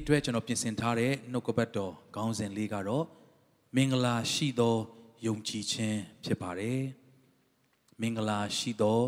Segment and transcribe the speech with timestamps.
[0.00, 3.04] အတွက်ကျွန်တော်ပြင်ဆင်ထားတဲ့နှုတ်ကပတ်တော်ခေါင်းစဉ်လေးကတော့
[3.76, 4.76] မင်္ဂလာရှိသော
[5.26, 6.80] ယုံကြည်ခြင်းဖြစ်ပါတယ်
[8.00, 9.00] မင်္ဂလာရှိသော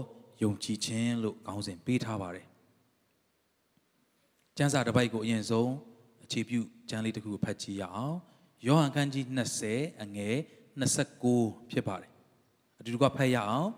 [0.43, 2.47] ယုံကြည်ခြင်းလို့ခေါင်းစဉ်ပေးထားပါတယ်
[4.57, 5.71] ကျမ်းစာတစ်ပိုက်ကိုအရင်ဆုံး
[6.25, 8.17] အခြေပြုကျမ်းလေးတစ်ခုဖတ်ကြည့်ရအောင်
[8.67, 9.25] ယောဟန်ခန်းကြီး
[9.65, 10.37] 20အငယ်
[11.03, 12.11] 29ဖြစ်ပါတယ်
[12.79, 13.71] အတူတူကဖတ်ရအောင်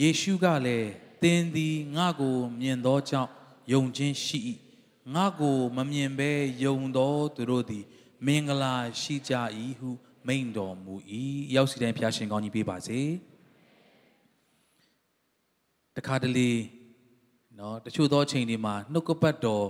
[0.00, 0.90] ယေရှုကလည်း
[1.22, 3.30] သင်သည်ငါ့ကိုမြင်သောကြောင့်
[3.72, 4.40] ယုံခြင်းရှိ၏
[5.15, 6.31] ငါ့ကိုမမြင်ဘဲ
[6.63, 7.85] ယုံသောသူတို့သည်
[8.25, 9.33] မင်္ဂလာရှိကြ၏
[9.79, 9.89] ဟု
[10.27, 10.93] မိန့်တော်မူ၏
[11.55, 12.99] ရောက်စီတိုင်းဖျားရှင်ကောင်းကြီးပေးပါစေ
[15.97, 16.51] တခါတလေ
[17.57, 19.65] เนาะတချို့သောအချိန်တွေမှာနှုတ်ကပတ်တော်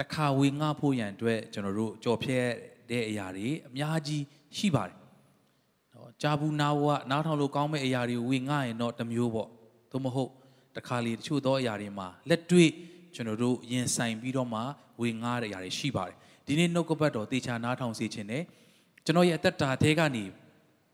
[0.00, 2.38] တခါဝေငှဖို့ရန်အတွက်ကျွန်တော်တို့ကြော်ဖြဲ
[2.90, 4.22] တဲ့အရာတွေအများကြီး
[4.56, 4.96] ရှိပါတယ်
[5.92, 9.48] เนาะဂျာဘူးနာဝနားထောင်လို့ကောင်းမဲ့အရာတွေဝေငှရင်တော့တစ်မျိုးပေါ့
[9.90, 10.30] သို့မဟုတ်
[10.76, 12.70] တခါလေတချို့သောအရာတွေမှာလက်တွေ့
[13.15, 14.61] ကျွန်တော်တို့ရင်ဆိုင်ပြီးတော့မှ
[15.01, 16.15] ဝေငှတဲ့အရာတွေရှိပါတယ်
[16.47, 18.43] ဒီနေ့နှုတ်ကပတ်တော်တေချာနားထောင်စေခြင်းနဲ့
[19.05, 20.23] ကျွန်တော်ရဲ့အသက်တာထဲကနေ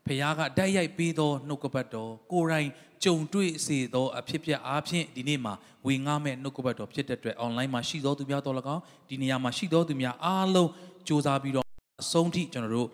[0.06, 2.68] ဖခင်ကတိုက်ရိုက်ပေးသောနှုတ်ကပတ်တော်ကိုယ်တိုင်
[3.04, 5.54] ကြုံတွေ့စေသောအဖြစ်ပြက်အားဖြင့်ဒီနေ့မှာ
[5.86, 10.68] ဝေငှမဲ့နှုတ်ကပတ်တော်ဖြစ်တဲ့အတွက် online မှာရှိသောသူများတော်၎င်းဒီနေရာမှာရှိသောသူများအားလုံး
[11.06, 11.66] စ조사ပြီးတော့
[12.02, 12.88] အဆုံးထိကျွန်တော်တို့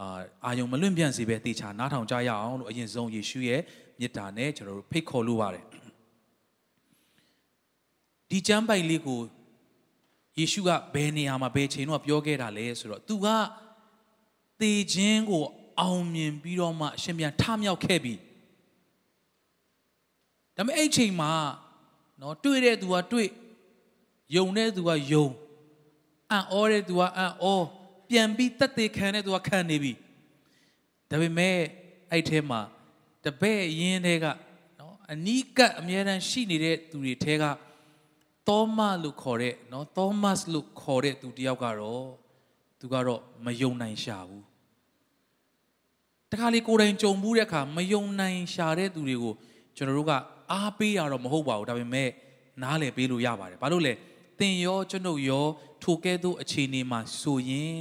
[0.00, 0.08] အာ
[0.44, 3.60] အာယုံမလွင့်ပြန့်စေပဲတေချာနားထောင်ကြရအောင်လို့အရင်ဆုံးယေရှုရဲ့
[4.00, 5.64] မေတ္တာနဲ့ကျွန်တော်တို့ဖိတ်ခေါ်လိုပါတယ်
[8.30, 9.20] ဒီကျမ်းပိုင်လေးကို
[10.38, 13.26] ယေရှုကဘယ်နေရာမှာဘယ်ချိန်တော့ပြောခဲ့တာလဲဆိုတော့သူက
[14.60, 15.44] သေခြင်းကို
[15.80, 18.14] အောင်မြင်ပြီးတော့မှအရှင်ပြန်ထမြောက်ခဲ့ပြီ
[20.56, 21.32] ဒါပေမဲ့အဲ့ချိန်မှာ
[22.20, 23.28] နော်တွေ့တဲ့သူကတွေ့
[24.36, 25.28] ယုံတဲ့သူကယုံ
[26.30, 27.46] အံ့ဩတဲ့သူကအံ့ဩ
[28.10, 29.92] ပြန်ပြီးတက်သေးခံတဲ့သူကခံနေပြီ
[31.10, 31.56] ဒါပေမဲ့
[32.10, 32.60] အဲ့ထဲမှာ
[33.24, 34.26] တပည့်ရင်းတွေက
[34.78, 37.44] နော်အနီးကပ်အမြဲတမ်းရှိနေတဲ့သူတွေထဲက
[38.48, 42.06] သောမလို့ခေါ်တဲ့နော်သောမတ်လို့ခေါ်တဲ့သူတယောက်ကတော့
[42.80, 44.44] သူကတော့မယုံနိုင်ရှာဘူး
[46.30, 49.34] တခါလေကိုယ်တိုင်ကြုံမှုတဲ့အခါမယုံနိုင်ရှာတဲ့သူတွေကို
[49.76, 50.12] ကျွန်တော်တို့က
[50.52, 52.08] အားပေးရတော့မဟုတ်ပါဘူးဒါပေမဲ့
[52.62, 53.92] နားလည်ပေးလို့ရပါတယ်ဘာလို့လဲ
[54.38, 55.46] သင်ရောကျွန်ုပ်ရော
[55.82, 57.76] ထိုကဲ့သို့အခြေအနေမှာဆိုရင်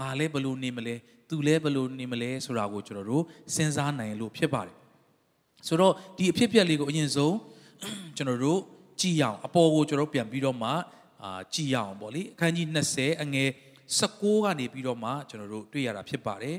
[0.00, 0.94] ငါလည်းဘယ်လိုနေမလဲ
[1.28, 3.24] သူလည်းဘယ်လိုနေမလဲဆိုတာကိုကျွန်တော်တို့
[3.54, 4.76] စဉ်းစားနိုင်လို့ဖြစ်ပါတယ်
[5.66, 7.36] ဆိုတော့ဒီအဖြစ်အပျက်လေးကိုအရင်ဆုံး
[8.16, 8.60] ကျွန်တော်တို့
[9.00, 10.70] ကြည်အောင်အပေါ်ကိုကျွန်တော်ပြန်ပြီးတော့မှ
[11.22, 12.66] အာကြည်အောင်ပေါ့လေအခန်းကြီး
[12.96, 13.50] 20အငယ်
[14.00, 16.58] 16ကနေပြီးတော့မှကျွန်တော်တို့တွေ့ရတာဖြစ်ပါတယ်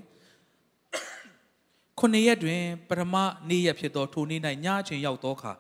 [2.00, 3.16] ခုနှစ်ရက်တွင်ပထမ
[3.50, 5.54] နေ့ရက်ဖြစ်သောထိုနေ့၌ညအချိန်ရောက်သောအခါ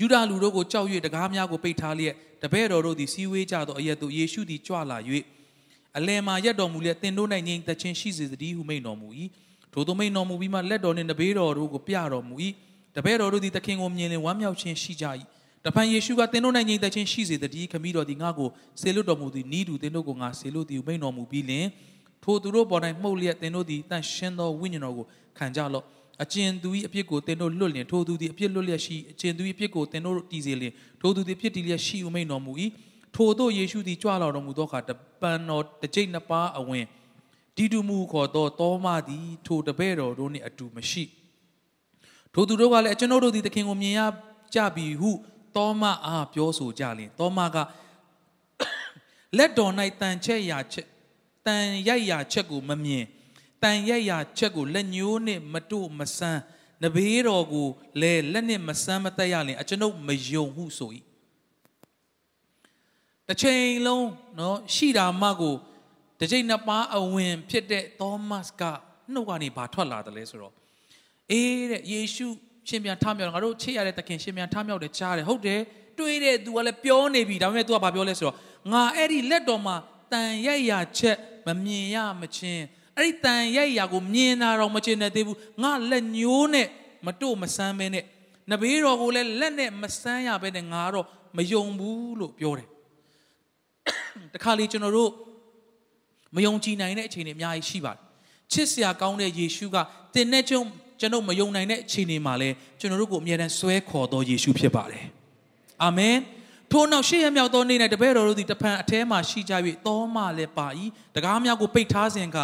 [0.00, 4.98] ယူဒာလူတို့ကိုကြောက်၍တကားများကိုပိတ်ထားလျက်တပည့်တော်တို့သည်စီဝေးကြသောအရက်သို့ယေရှုသည်ကြွလာ၍
[5.98, 9.08] အလယ်မှာရက်တော်မူလျက်တင်တို့၌ငြိမ်သက်ခြင်းရှိစေသတည်းဟုမိန့်တော်မူ၏
[9.72, 12.34] ထိုသို့မိန့်တော်မူပြီးမှလက်တော်နှင့်တပည့်တော်တို့ကိုပြတော်မူ၏
[12.96, 15.06] တပည့်တော်တို့သည်သခင်ကိုမြင်လင်ဝမ်းမြောက်ခြင်းရှိကြ၏
[15.66, 18.48] တဖန်ယေရှုကသင်တို့၌ငြိမ်သက်ခြင်းရှိစေတည်းခမည်းတော်သည်ငါ့ကို
[18.80, 21.66] ဆေလွတ်တော်မူသည်နီးတူသင်တို့ကိုငါဆေလွတ်သည်ဟုမိန့်တော်မူပြီးလင်
[22.24, 25.06] ထိုသူတို့ပေါ်၌မှုတ်လျက်သင်တို့သည်တန်ရှင်းသောဝိညာဉ်တော်ကို
[25.38, 25.84] ခံကြလော့
[26.22, 32.52] အကျဉ်သူ၏အပြစ်ကိုသင်တို့လွတ်လင်ထိုသူသည်အပြစ်လွတ်လျက်ရှိအကျဉ်သူ၏အပြစ်ကိုသင်တို့တည်စေလင်ထိုသူသည်အပြစ်တည်လျက်ရှိဟုမိန့်တော်မူ၏
[33.16, 34.90] ထိုတို့ယေရှုသည်ကြွလာတော်မူသောအခါတ
[35.20, 36.84] ပန်တော်တစ်ကြိတ်နှစ်ပါးအဝင်
[37.56, 41.04] ဒီတူမူခေါ်သောတောမသည်ထိုတပည့်တော်တို့နှင့်အတူမရှိ
[42.34, 44.00] ထိုသူတို့ကလည်းကျွန်ုပ်တို့သည်သခင်ကိုမြင်ရ
[44.54, 45.10] ကြပြီဟု
[45.55, 47.57] တောမအားပြောဆိုကြလင်တောမက
[49.37, 49.71] လက်တော်၌
[50.01, 50.87] တန်ချက်ရာချက်
[51.47, 53.05] တန်ရိုက်ရာချက်ကိုမမြင်
[53.63, 56.41] တန်ရိုက်ရာချက်ကိုလက်ညိုးနှင့်မတို့မဆန်း
[56.83, 57.67] နဘေးတော်ကို
[58.01, 60.91] လည်းလက်နှင့်မဆန်းမတက်ရလင်အကျွန်ုပ်မယုံဟုဆို၏
[63.27, 65.55] တစ်ချိန်လုံးเนาะရှိတာမှကို
[66.19, 68.63] တစ်ချိန်နှစ်ပါးအဝင်ဖြစ်တဲ့သောမတ်က
[69.13, 70.53] နှုတ်ကနေဘာထွက်လာတယ်လဲဆိုတော့
[71.31, 72.27] အေးတဲ့ယေရှု
[72.68, 75.60] ရှင်ပြန်ထမြောက်ငါတို့ချစ်ရတဲ့သခင်ရှင်ပြန်ထမြောက်တယ်ကြားတယ်ဟုတ်တယ်
[75.98, 78.36] တွေးတဲ့သူကလည်းပြောနေပြီဒါပေမဲ့ तू ကဘာပြောလဲဆိုတော့
[78.72, 79.76] ငါအဲ့ဒီလက်တော်မှာ
[80.12, 81.16] တန်ရိုက်ရာချက်
[81.46, 82.64] မမြင်ရမချင်း
[82.96, 86.66] အဲ့ဒီတန်ရိုက်ရာကိုမြင်တာတော့မချင်တဲ့သေးဘူးငါလက်ညိုးနဲ့
[87.06, 88.04] မတို့မဆန်းပဲနဲ့
[88.50, 91.06] နဘေးတော်ကိုလည်းလက်နဲ့မဆန်းရပဲနဲ့ငါတော့
[91.36, 92.68] မယုံဘူးလို့ပြောတယ်
[94.34, 95.10] တခါလေကျွန်တော်တို့
[96.36, 98.00] မယုံကြည်နိုင်တဲ့အခြေအနေအများကြီးရှိပါတယ်
[98.52, 99.76] ချစ်စရာကောင်းတဲ့ယေရှုက
[100.14, 100.62] တင်တဲ့ကျုံ
[101.00, 102.48] ကျွန်တော်မယုံနိုင်တဲ့အခြေအနေမှာလဲ
[102.80, 105.04] ကျွန်တော်တို့ကိုအမြဲတမ်းဆွဲခေါ်တော်ယေရှုဖြစ်ပါတယ်
[105.84, 106.16] အာမင်
[106.72, 109.54] ထို့နောက်ရှေ့ရမြောက်သောနေ့၌တပည့်တော်တို့သည်တဖန်အထဲမှရှိကြ၍
[109.86, 110.66] သောမလည်းပါ၏
[111.14, 112.38] တကားများကိုပိတ်ထားစဉ်က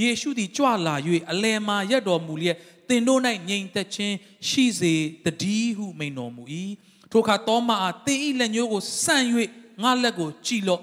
[0.00, 0.94] ယေရှုသည်ကြွလာ၍
[1.30, 2.56] အလယ်မှာရက်တော်မူလျက်
[2.88, 4.16] သင်တို့၌ငြိမ်သက်ခြင်း
[4.48, 4.94] ရှိစေ
[5.42, 6.42] တည်းဟုမိန်တော်မူ၏
[7.10, 9.26] ထိုအခါသောမအားသင်၏လက်ညှိုးကိုဆန့်၍
[9.82, 10.80] ငါလက်ကိုကြည်လော့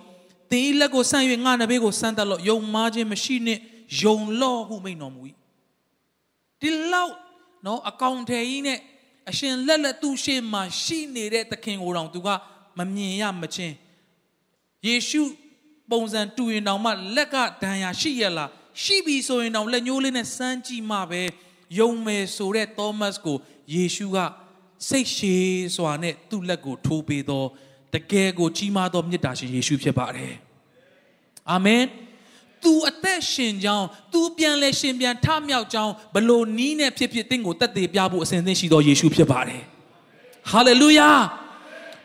[0.52, 3.62] သင်၏လက်ကိုဆန့်၍ငါနဘေးကိုဆန့်တတ်လော့ယုံမားခြင်းမရှိနှင့်
[4.04, 5.22] ယုံလော့ဟုမိန်တော်မူ၏
[6.62, 7.14] ဒီလောက်
[7.66, 8.80] နော်အကောင့်ထဲကြီးနဲ့
[9.30, 12.28] အရှင်လက်လက်သူ့ရှေ့မှာရှိနေတဲ့သခင်ကိုယ်တော်သူက
[12.78, 13.76] မမြင်ရမချင်း
[14.88, 15.22] ယေရှု
[15.92, 18.50] ပုံစံတူရင်တောင်မှလက်ကဒဏ်ရာရှိရလား
[18.84, 21.22] ရှိပြီဆိုရင်တောင်လက်ညှိုးလေးနဲ့စမ်းကြည့်မှပဲ
[21.80, 23.38] ယုံမယ်ဆိုတဲ့သောမတ်ကို
[23.74, 24.18] ယေရှုက
[24.88, 27.44] စိတ်ရှည်စွာနဲ့သူ့လက်ကိုထိုးပေးသော
[27.94, 30.34] တကယ်ကိုကြီးမားသောမေတ္တာရှင်ယေရှုဖြစ်ပါတယ်
[31.52, 31.84] အာမင်
[32.64, 39.62] သူအသက်ရှင်ကြောင်းသူပြန်လဲရှင်ပြန်ထမြောက်ကြောင်းဘလို့နီးနဲ့ဖြစ်ဖြစ်တင့်ကိုတက်သေးပြဖို့အစဉ်သင့်ရှိသောယေရှုဖြစ်ပါတယ်
[40.52, 41.10] ဟာလေလုယာ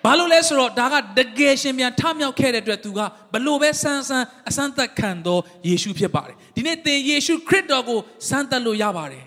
[0.04, 3.00] ဘာလို့လဲဆိုတော့ဒါကတကယ်ရှင်ပြန်ထမြောက်ခဲ့တဲ့အတွက်သူက
[3.32, 9.24] ဘလို့ပဲဆန်းဆန်းအစမ်းသက်ခံသောယေရှုဖြစ်ပါတယ်ဒီနေ့သင်ယေရှုခရစ်တော်ကိုစမ်းသက်လို့ရပါတယ်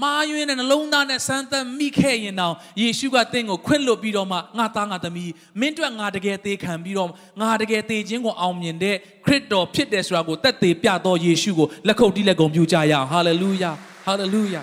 [0.00, 7.10] မာယွင်းတဲ့နှလုံးသားနဲ့စမ်းသပ်မိခဲ့ရင်တောင်ယေရှုကသင်ကိုခွင့်လွှတ်ပြီးတော့မှငါသားငါသမီးမင်းတို့ငါတကယ်သေခံပြီးတော့
[7.40, 13.70] ငါတကယ်သေခြင်းကိုအောင်မြင်တဲ့ခရစ်တော်ဖြစ်တယ်ဆိုတာကိုသက်သေပြတော်ယေရှုကိုလက်ခုပ်တီးလက်ကုံပြုကြရအောင်ဟာလေလုယာ
[14.06, 14.62] ဟာလေလုယာ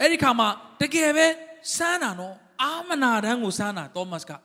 [0.00, 0.48] အဲ့ဒီခါမှာ
[0.80, 1.26] တကယ်ပဲ
[1.76, 4.36] စမ်းတာနော်အာမနာတန်းကိုစမ်းတာသောမတ်ကဒါ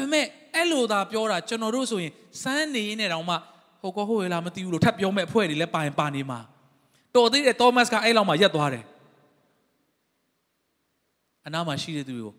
[0.00, 2.12] ပေမဲ့အဲ့လိုသာပြောတာကျွန်တော်တို့ဆိုရင်
[2.42, 3.36] စမ်းနေရင်တောင်မှ
[3.86, 6.40] ဟိုကောဟိုရလားမသိဘူးလို့ထပ်ပြောမဲ့အဖွဲ့တွေလည်းပါရင်ပါနေမှာ
[7.14, 8.84] တော်သေးတယ်သောမတ်ကအဲ့လောက်မှရက်သွားတယ်
[11.46, 12.32] အနားမှာရှိတဲ့သူကို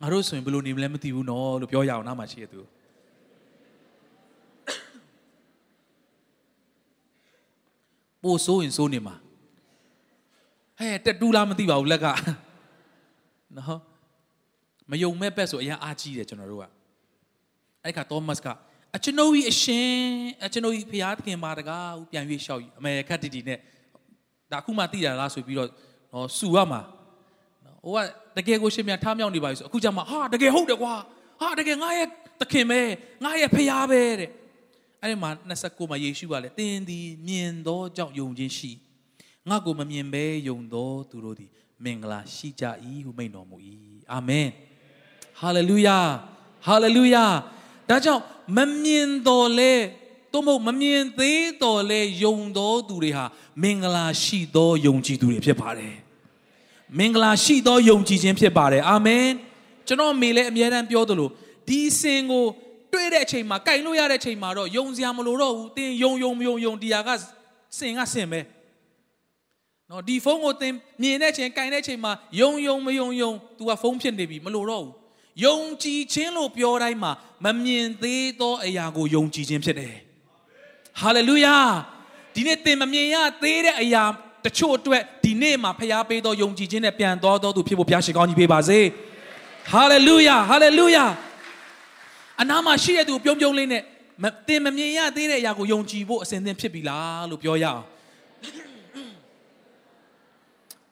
[0.00, 2.60] ငါတို့ဆိုရင်ဘယ်လိုနေမလဲမသိဘူးနော်လို့ပြောရအောင်နားမှာရှိတဲ့သူ
[8.22, 9.14] ပို့ဆိုးရင်ဆိုးနေမှာ
[10.78, 12.06] ဟဲ့တက်တူးလားမသိပါဘူးလက်က
[13.56, 13.80] နော်
[14.90, 16.64] မယုံမဲ့ဘက်ဆိုအရင်အားကြီးတယ်ကျွန်တော်တို့က
[17.84, 18.46] အဲ့ခါသောမတ်က
[18.94, 19.92] အကျွန်ုပ်ကြီးအရှင်
[20.44, 23.58] အကျွန်ုပ်ကြီးဖျားသခင်မာတကားဦးပြန်၍ရှောက်အမေခက်တီတီနဲ့
[24.52, 25.68] ဒါအခုမှသိတာလားဆိုပြီးတော့
[26.12, 26.80] နော်စူရမှာ
[27.64, 27.98] နော်ဟိုက
[28.36, 30.94] တကယ်ကိုရှင်မြန်ထားမြောက်နေပါပြီဆိုအခုကျမှဟာတကယ်ဟုတ်တယ်ကွာ
[31.40, 32.08] ဟာတကယ်ငါရဲ့
[32.40, 32.80] သခင်ပဲ
[33.24, 34.30] ငါရဲ့ဖျားပဲတဲ့
[35.00, 35.30] အဲ့ဒီမှာ
[35.60, 38.72] 29မှာယေရှုကလည်းတင်းသည်မြင်သောကြောင့်ယုံခြင်းရှိ
[39.48, 41.50] ငါကိုမမြင်ဘဲယုံသောသူတို့သည်
[41.84, 42.64] မင်္ဂလာရှိကြ၏
[43.04, 43.56] ဟုမိန့်တော်မူ၏
[44.12, 44.48] အာမင်
[45.40, 45.98] ဟာလေလုယာ
[46.66, 47.24] ဟာလေလုယာ
[47.88, 48.22] ဒါကြောင့်
[48.56, 49.74] မမြင်တော်လဲ
[50.32, 53.24] သို့မဟုတ်မမြင်သေးတော်လဲယုံတော်သူတွေဟာ
[53.62, 55.94] မင်္ဂလာရှိသောယုံကြည်သူတွေဖြစ်ပါတယ်
[56.98, 59.26] မင်္ဂလာရှိသောယုံကြည်ခြင်းဖြစ်ပါတယ်အာမင်
[59.86, 61.28] ကျွန်တော်မေလည်းအမြဲတမ်းပြောသလို
[61.68, 62.44] ဒီစင်ကို
[62.92, 67.10] တွေ့တဲ့အချိန်မှာကြိုင်လို့ရတဲ့အချိန်မှာတော့ယုံစရာမလိုတော့ဘူးသင်ယုံယုံမယုံယုံဒီဟာက
[67.78, 68.40] စင်ကစင်ပဲ
[69.90, 70.72] နော်ဒီဖုန်းကိုသင်
[71.02, 74.92] မြင်တဲ့အချိန်ကြိုင်တဲ့အချိန်မှာယုံယုံမယုံယုံ तू ကဖုန်းဖြစ်နေပြီမလိုတော့ဘူး
[75.44, 77.12] ယုံကြည်ခြင်းလို့ပြောတိုင်းမှာ
[77.44, 79.94] မမြင်သေးသောအရာကိုယုံကြည်ခြင်းဖြစ်တယ်
[81.00, 81.56] ဟာလေလုယာ
[82.34, 84.02] ဒီနေ့သင်မမြင်ရသေးတဲ့အရာ
[84.44, 88.80] တချို့အတွက်ဒီနေ့မှာဖျားပေးသောယုံကြည်ခြင်းနဲ့ပြန်တော်သောသူဖြစ်ဖို့ဘုရားရှိခိုးကြီးပေးပါစေ
[89.72, 91.04] ဟာလေလုယာဟာလေလုယာ
[92.40, 93.82] အနာမှာရှိတဲ့သူပြုံးပြုံးလေးနဲ့
[94.48, 97.82] သင်မမြင်ရသေးတဲ့အရာကိုယုံကြည်ဖို့အစဉ်သင်ဖြစ်ပြီလားလို့ပြောရအောင်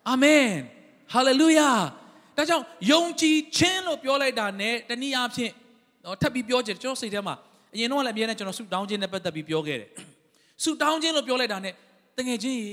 [0.09, 0.47] အာမင်
[1.13, 1.71] ဟာလေလုယာ
[2.37, 5.53] ဒါကြောင့်ယုံကြည်ခြင်းလို့ပြောလိုက်တာ ਨੇ တနည်းအားဖြင့်
[6.05, 7.35] တော့ထပ်ပြီးပြောချင်ကျွန်တော်စိတ်ထဲမှာ
[7.75, 9.89] အရင်တော့လည်းအမြဲတမ်းကျွန်တော်ဆူတောင်းခြင်းနဲ့ပတ်သက်ပြီးပြောခဲ့တယ်
[10.63, 11.71] ဆူတောင်းခြင်းလို့ပြောလိုက်တာ ਨੇ
[12.17, 12.71] တကယ်ချင်းရေ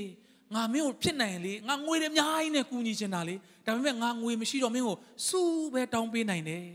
[0.54, 3.34] ငါမင်းကိုဖြစ်နိုင်လေငါငွေတွေအများကြီးနဲ့ကူညီချင်တာလေ
[3.66, 4.96] ဒါပေမဲ့ငါငွေမရှိတော့မင်းကို
[5.28, 5.40] စူ
[5.72, 6.66] ပဲတောင်းပေးနိုင်တယ်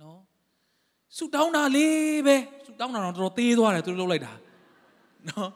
[0.00, 0.18] နော်
[1.16, 2.36] ဆူတောင်းတာလေးပဲ
[2.66, 4.32] ဆူတောင်းတာတော့တော်တော်သေးသွားတယ်သူတို့လုပ်လိုက်တာ
[5.28, 5.50] နော်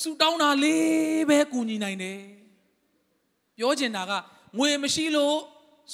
[0.00, 2.18] ဆူတောင်းတာလေးပဲကူညီနိုင်တယ်
[3.58, 4.12] ပြောချင်တာက
[4.58, 5.36] ငွေမရှိလို့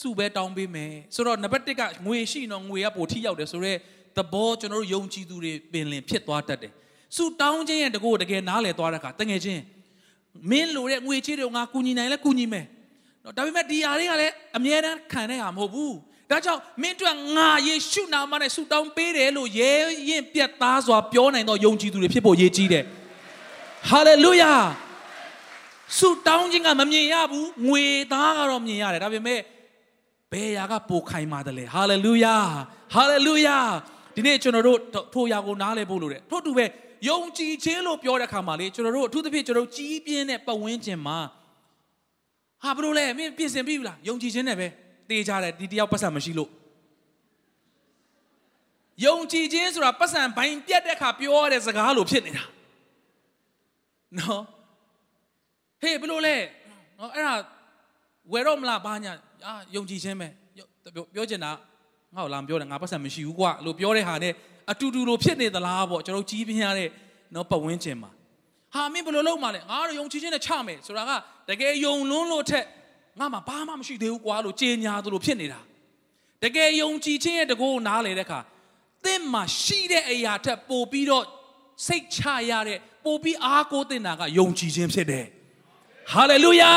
[0.00, 3.78] စုပဲတောင်းပေးမယ်ဆိုတော့နံပါတ်1ကငွေရှိတော့ငွေကပိုထိရောက်တယ်ဆိုတော့
[4.16, 6.72] သဘောကျွန်တော်တို့ယုံကြည်သူတွေပင်လင်ဖြစ်သွားတတ်တယ်
[7.16, 9.62] စုတောင်းခြင်းရဲ့တကောတကယ်နားလည်သွားတဲ့အခါတငယ်ချင်း
[10.50, 12.66] မင်းလိုတဲ့ငွေချေးတွေငါကူညီနိုင်လဲကူညီမယ်
[13.24, 15.94] နော်ဒါပေမဲ့ဒီຢာတွေကလည်းအမြဲတမ်းခံတဲ့ဟာမဟုတ်ဘူး
[16.30, 19.72] ဒါကြောင့်မင်းတို့ငါယေရှုနာမနဲ့ဆုတောင်းပေးတယ်လို့ရဲ
[20.08, 22.84] ရင်ပြတ်သားစွာပြောနိုင်သောယုံကြည်သူတွေဖြစ်ဖို့ရည်ကြီးတယ်
[23.88, 24.52] ဟာလေလုယာ
[25.98, 29.40] ဆုတောင်းခြင်းကမမြင်ရဘူးငွေသားကတော့မြင်ရတယ်ဒါပေမဲ့
[30.32, 32.36] ဘယ်ရာကပိုခိုင်ပါတယ်လေဟာလေလုယာ
[32.94, 33.58] ဟာလေလုယာ
[34.14, 34.78] ဒီနေ့ကျွန်တော်တို့
[35.14, 36.64] ထိုရာကိုနားလည်ဖို့လိုတယ်ထို့တူပဲ
[37.08, 41.18] ယုံကြည်ခြင်းလို့ပြောတဲ့အခါမှာလေကျွန်တော်တို့အထူးသဖြင့်ကျွန်တော်တို့ကြီးပြင်းတဲ့ပတ်ဝန်းကျင်မှာ
[42.62, 44.66] ဟာဘလို့လဲမင်းပြင်ဆင်ပြီလားယုံကြည်ခြင်းနဲ့ပဲ
[45.08, 46.50] တေးကြတယ်ဒီတယောက်ပတ်စံမရှိလို့
[49.04, 52.44] ယုံကြည်ခြင်းဆိုတာပတ်စံဘိုင်ပြတ်တဲ့အခါပြောရတဲ့စကားလိုဖြစ်နေတာ
[54.18, 54.42] နော်
[55.82, 56.36] ဟေးဘလို့လဲ
[56.98, 57.34] နော်အဲ့ဒါ
[58.32, 59.12] ဝယ်တော့မလားဘာညာ
[59.46, 60.28] အာယုံကြည်ခြင်းပဲ
[61.14, 61.50] ပြောချင်တာ
[62.16, 64.32] ငါ့ကိုလာမပြောနဲ့ငါပတ်စံမရှိဘူးကွာလို့ပြောတဲ့ဟာနဲ့
[64.72, 66.88] အတူတူလိုဖြစ်နေသလားပေါ့ကျွန်တော်ကြီးပြင်းရတဲ့
[67.34, 68.10] နော်ပတ်ဝန်းကျင်မှာ
[68.74, 71.10] ဟာမင်းဘယ်လိုလုပ်မှလဲငါတို့ယုံကြည်ခြင်းနဲ့ချမယ်ဆိုတာက
[71.50, 72.64] တကယ်ယုံလွန်းလို့ထက်
[73.18, 75.60] ငါမှဘာမှမရှိသေးဘူးကွာလို့ကြေညာသလိုဖြစ်နေတာ
[76.44, 78.40] တကယ်ယုံကြည်ခြင်းရဲ့တကောနားလေတဲ့အခါ
[79.04, 81.24] သင်မှာရှိတဲ့အရာထက်ပိုပြီးတော့
[81.86, 82.20] စိတ်ချ
[82.50, 85.26] ရတဲ့ပိုပြီးအားကိုးတင်တာကယုံကြည်ခြင်းဖြစ်တယ်
[86.12, 86.72] ဟာလေလုယာ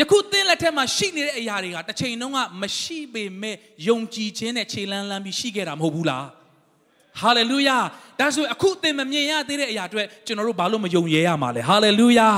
[0.00, 3.56] ယခုသင်လက်ထက်မှာရှိနေတဲ့အရာတွေကတစ်ချိန်တုန်းကမရှိပေမဲ့
[3.88, 6.26] ယုံကြည်ခြင်းနဲ့ခြေလန်းလန်းပြီးရှိခဲ့တာမဟုတ်ဘူးလား
[7.20, 7.78] ဟာလေလုယာ
[8.20, 12.28] ဒါဆိုအခုသင်မမြင်ရသေးတဲ့အရာအတွက်ကျွန်တော်တို့ဘာလို့မယုံရဲရမှာလဲဟာလေလုယာ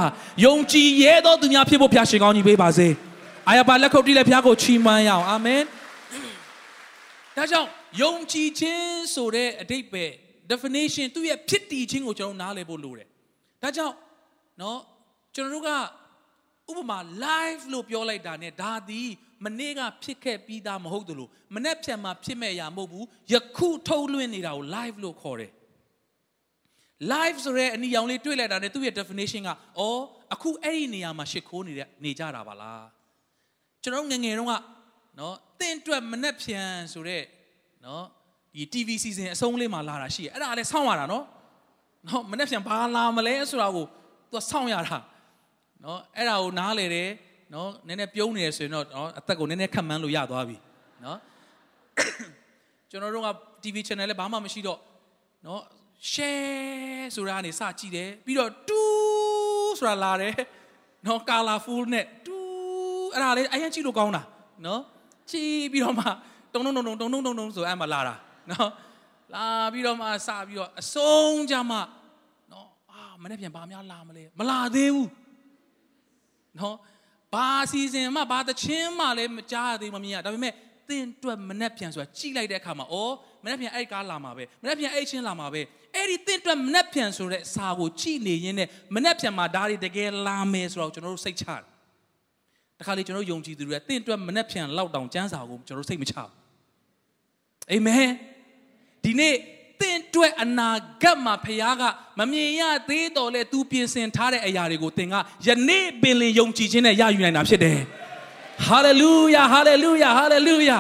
[0.45, 2.89] ယုံကြည်ရဲသောသူများဖြစ်ဖို့ဖျားရှင်ကောင်းကြီးပေးပါစေ
[3.49, 5.63] အာရပါလက်ခုပ်တီးလက်ဖျားကိုချီးမွမ်းရအောင်အာမင်
[7.37, 7.69] ဒါကြောင့်
[8.03, 10.11] ယုံကြည်ခြင်းဆိုတဲ့အဓိပ္ပာယ်
[10.51, 13.09] definition သူ့ရဲ့ဖြစ်တည်ခြင်းကိုကျွန်တော်နားလည်ဖို့လိုတယ်
[13.63, 13.95] ဒါကြောင့်
[14.59, 14.79] เนาะ
[15.35, 15.71] ကျွန်တော်တို့က
[16.71, 19.09] ဥပမာ live လို့ပြောလိုက်တာ ਨੇ ဒါသည်
[19.45, 25.51] မနေ့ကဖြစ်ခဲ့ပြီးသားမဟုတ်သလိုမနေ့ဖြန်မှာဖြစ်မဲ့အရာမဟုတ်ဘူးယခုထုတ်လွှင့်နေတာကို live လို့ခေါ်တယ်
[27.13, 30.03] live ဆိုရဲအနီရောင်လေးတွေ့လိုက်တာ ਨੇ သူ့ရဲ့ definition ကအော်
[30.35, 32.87] အခုအဲ့ဒီနေရာမှာရှ िख ိုးနေတဲ့နေကြတာပါလား
[33.83, 34.55] ကျွန်တော်ငငယ်တုန်းက
[35.19, 37.23] နော်တင့်အတွက်မနေ့ဖြန်ဆိုတဲ့
[37.85, 38.05] နော်
[38.55, 41.25] ဒီ TV season အဆုံးလေးမှာလာတာရှိတယ်အဲ့ဒါလည်းစောင့်ရတာနော်
[42.09, 43.87] နော်မနေ့ဖြန်ဘာလာမလဲဆိုတာကို
[44.31, 44.97] သူစောင့်ရတာ
[45.84, 47.10] နော်အဲ့ဒါကိုနားလေတယ်
[47.54, 50.58] နော်နည်းနည်းပြုံးနေတယ်ဆိုရင်တော့နော်အသက်ကိုနည်းနည်းခက်မှန်းလို့ရသွားပြီ
[51.06, 51.18] နော်
[52.90, 53.30] ကျွန်တော်တို့က
[53.64, 54.80] TV channel လည်းဘာမှမရှိတော့
[55.46, 55.62] နော်
[56.14, 60.36] share ဆိုတာကနေစကြည့်တယ်ပြီးတော့တူးဆိုတာလာတယ်
[61.06, 64.22] နော် colorful နဲ့တူးအဲ့ဒါလေးအရင်ကြည့်လို့ကောင်းတာ
[64.66, 64.82] နော်
[65.32, 66.06] ကြည့်ပြီးတော့မှ
[66.54, 68.16] တုံတုံတုံတုံတုံတုံတုံဆိုအဲ့မှာလာတာ
[68.52, 68.70] နော်
[69.34, 71.82] လာပြီးတော့မှစပြီးတော့အဆုံးကြမှာ
[72.52, 75.08] နော်အာမနေ့ပြန်ဘာများလာမလဲမလာသေးဘူး
[76.60, 76.78] နော်
[77.34, 80.54] ဘာစီစဉ်မှဘာတချင်းမှလည်းမကြားသေးမမြင်ရဒါပေမဲ့
[80.90, 85.62] သင်တွက်မနှက်ပြန်ဆိုတာကြိလိုက်တဲ့အခါမှာအော်မနှက်ပြန်အဲ့ကားလာမှာပဲမနှက်ပြန်အဲ့ချင်းလာမှာပဲ
[85.96, 91.62] အဲ့ဒီသင်တွက်မနှက်ပြန်ဆိုတဲ့စာကိုကြည့်နေရင်းနဲ့မနှက်ပြန်မှာဒါတွေတကယ်လာမယ်ဆိုတော့ကျွန်တော်တို့စိတ်ချတယ်
[92.80, 96.32] တခါလေကျွန်တော်ယုံကြည်သူတွေကသင်တွက်မနှက်ပြန်လောက်တောင်စမ်းစာကိုကျွန်တော်တို့စိတ်မချဘူး
[97.72, 98.10] အာမင်
[99.04, 99.36] ဒီနေ့
[99.82, 100.70] သင်အတွက်အနာ
[101.04, 101.82] ဂတ်မှာဖခင်က
[102.20, 105.16] မမြင်ရသေးတော်လဲသူပြင်ဆင်ထားတဲ့အရာတွေကိုသင်က
[105.46, 107.78] ယနေ့ပင်လင်ယုံကြည်ခြင်းနဲ့ရယူနိုင်တာဖြစ်တယ်။
[108.68, 110.78] ဟာလေလုယာဟာလေလုယာဟာလေလုယာ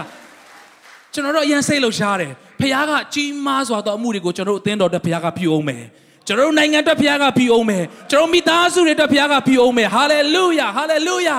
[1.13, 5.83] ကျွန်တော်တို့အရင်စိတ်လှုပ်ရှားတယ်ဖခင်ကကြီးမားစွာသောအမှုတွေကိုကျွန်တော်တို့အသင်းတော်အတွက်ဖခင်ကပြုအောင်မယ်။
[6.27, 11.37] ကျွန်တော်တို့နိုင်ငံအတွက်ဖခင်ကပြုအောင်မယ်။ကျွန်တော်မိသားစုတွေအတွက်ဖခင်ကပြုအောင်မယ်။ဟာလေလုယာဟာလေလုယာ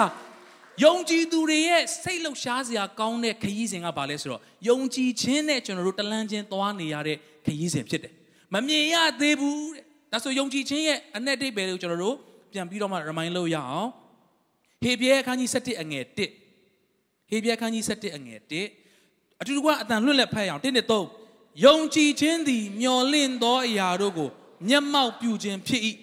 [0.85, 7.17] ယုံကြည်သူတွေရဲ့စိတ်လှုပ်ရှားစရာကောင်းတဲ့ခရီးစဉ်ကဘာလဲဆိုတော့ယုံကြည်ခြင်းနဲ့ကျွန်တော်တို့တလန်းချင်းသွားနေရတဲ့
[7.49, 8.13] ခရီးစဉ်ဖြစ်တယ်
[8.55, 12.17] မမြင်ရသေးဘူးတဲ့ဒါဆိုယုံကြည်ခြင်းရဲ့အ내တိတ်ပဲလို့ကျွန်တော်တို့
[12.53, 13.89] ပြန်ပြီးတော့မှ remind လုပ်ရအောင်
[14.83, 18.39] ဟေပြဲအခန်းကြီး7အငယ်1ဟေပြဲအခန်းကြီး7အငယ်
[18.87, 20.87] 1အတူတူကအတန်လွတ်လက်ဖတ်ရအောင်1နဲ့
[21.23, 24.31] 3ယုံကြည်ခြင်းသည်မျော်လင့်သောအရာတို့ကို
[24.69, 25.83] မျက်မှောက်ပြုခြင်းဖြစ်၏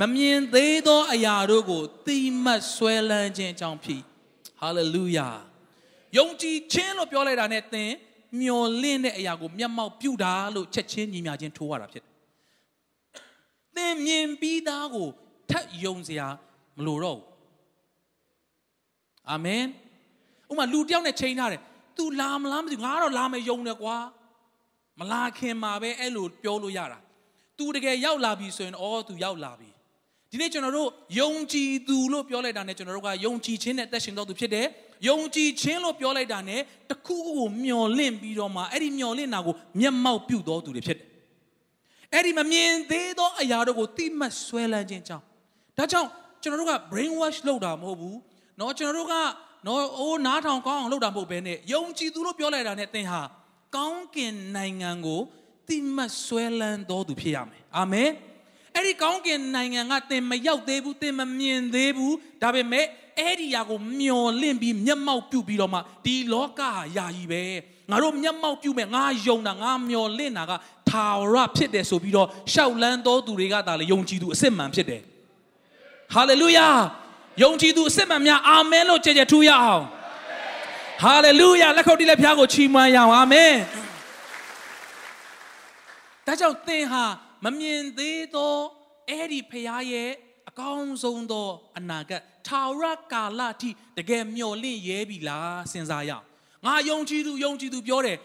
[0.00, 4.02] မမြင်သေးသောအရာတို့ကိုသိမှတ်ဆွဲလန်းခြင်းအကြောင်းဖြစ်
[4.60, 5.28] ဟာလေလုယာ
[6.16, 7.90] ယုံကြည်ခြင်းလို့ပြောလိုက်တာနဲ့သင်
[8.41, 12.13] မျော်လင့်တဲ့အရာကိုမျက်မှောက်ပြုတာလို့ချက်ချင်းညီမြချင်းထိုးရတာဖြစ်တယ်။
[13.75, 15.07] သင်မြင်ပြီးသားကို
[15.49, 16.27] ထပ်ယုံစရာ
[16.77, 17.27] မလိုတော့ဘူး။
[19.29, 19.63] အာမင်။
[20.51, 21.61] ဥမာလူတယောက်နဲ့ချိန်ထားတယ်။
[21.97, 23.95] तू လာမလားမသိဘူးငါတော့လာမယ်ယုံတယ်ကွာ။
[24.99, 26.99] မလာခင်မှာပဲအဲ့လိုပြောလို့ရတာ။
[27.57, 29.69] तू တကယ်ရောက်လာပြီဆိုရင်အော် तू ရောက်လာပြီ။
[30.31, 34.67] ဒီနေ့ကျွန်တော်တို့ယုံကြည်သူလို့ပြောလိုက်တာနဲ့ကျွန်တော်တို့ကယုံကြည်ခြင်းနဲ့အသက်ရှင်တော်သူဖြစ်တယ်။
[35.07, 36.57] ယုံကြည်ခြင်းလို့ပြောလိုက်တာ ਨੇ
[36.89, 41.07] တခုခုကိုမျော်လင့်ပြီးတော့မှအဲ့ဒီမျော်လင့်တာကိုမျက်မှောက်ပြုတော်သူတွေဖြစ်တယ်။
[42.13, 45.23] အဲ့ဒီမမြင်သေးသောအရာတို့ကိုတိမှတ်ဆွဲလန်းခြင်းကြောင့်
[45.77, 46.09] ဒါကြောင့်
[46.41, 48.15] ကျွန်တော်တို့က brain wash လုပ်တာမဟုတ်ဘူး။
[48.57, 49.15] เนาะကျွန်တော်တို့က
[49.65, 53.21] เนาะအိုးနားထောင်ကောင်းအောင်လုပ်တာမဟုတ်ဘဲနဲ့ယုံကြည်သူလို့ပြောလိုက်တာ ਨੇ သင်ဟာ
[53.75, 55.21] ကောင်းကင်နိုင်ငံကို
[55.67, 58.09] တိမှတ်ဆွဲလန်းတော်သူဖြစ်ရမယ်။အာမင်။
[58.76, 62.86] အဲ့ဒီကောင်းကင်နိုင်ငံကသင်မရောက်သေးဘူးသင်မမြင်သေးဘူးဒါပေမဲ့
[63.18, 67.42] အဲ့ဒီຢာကိုမျော်လင့်ပြီးမျက်မှောက်ပြုပြီးတော့မှဒီလောကဟာယာယီပဲ
[67.90, 70.52] ငါတို့မျက်မှောက်ပြုမဲ့ငါယုံတာငါမျော်လင့်တာက
[70.88, 75.02] ထာဝရဖြစ်တယ်ဆိုပြီးတော့ရှောက်လန်းတော်သူတွေကသာလေယုံကြည်သူအစစ်မှန်ဖြစ်တယ်
[76.14, 76.66] ဟာလေလုယာ
[77.42, 79.84] ယုံကြည်သူအစစ်မှန်များအာမင်လို့ကြဲကြဲထူရအောင်
[81.02, 83.54] ဟာလေလုယာလက်ခုပ်တီးလက်ဖျားကိုချီးမွမ်းရအောင်အာမင်
[86.26, 87.04] ဒါကြောင့်သင်ဟာ
[87.46, 88.54] မမြင်သေးသော
[89.10, 90.10] အဲ့ဒီဖခင်ရဲ့
[90.48, 91.48] အကောင်းဆုံးသော
[91.78, 96.24] အနာဂတ်ထာဝရကာလအထိတကယ်မျှော်လင့်ရဲပြီလားစဉ်းစားရအောင်
[96.66, 98.18] ငါယုံကြည်သူယုံကြည်သူပြောတယ်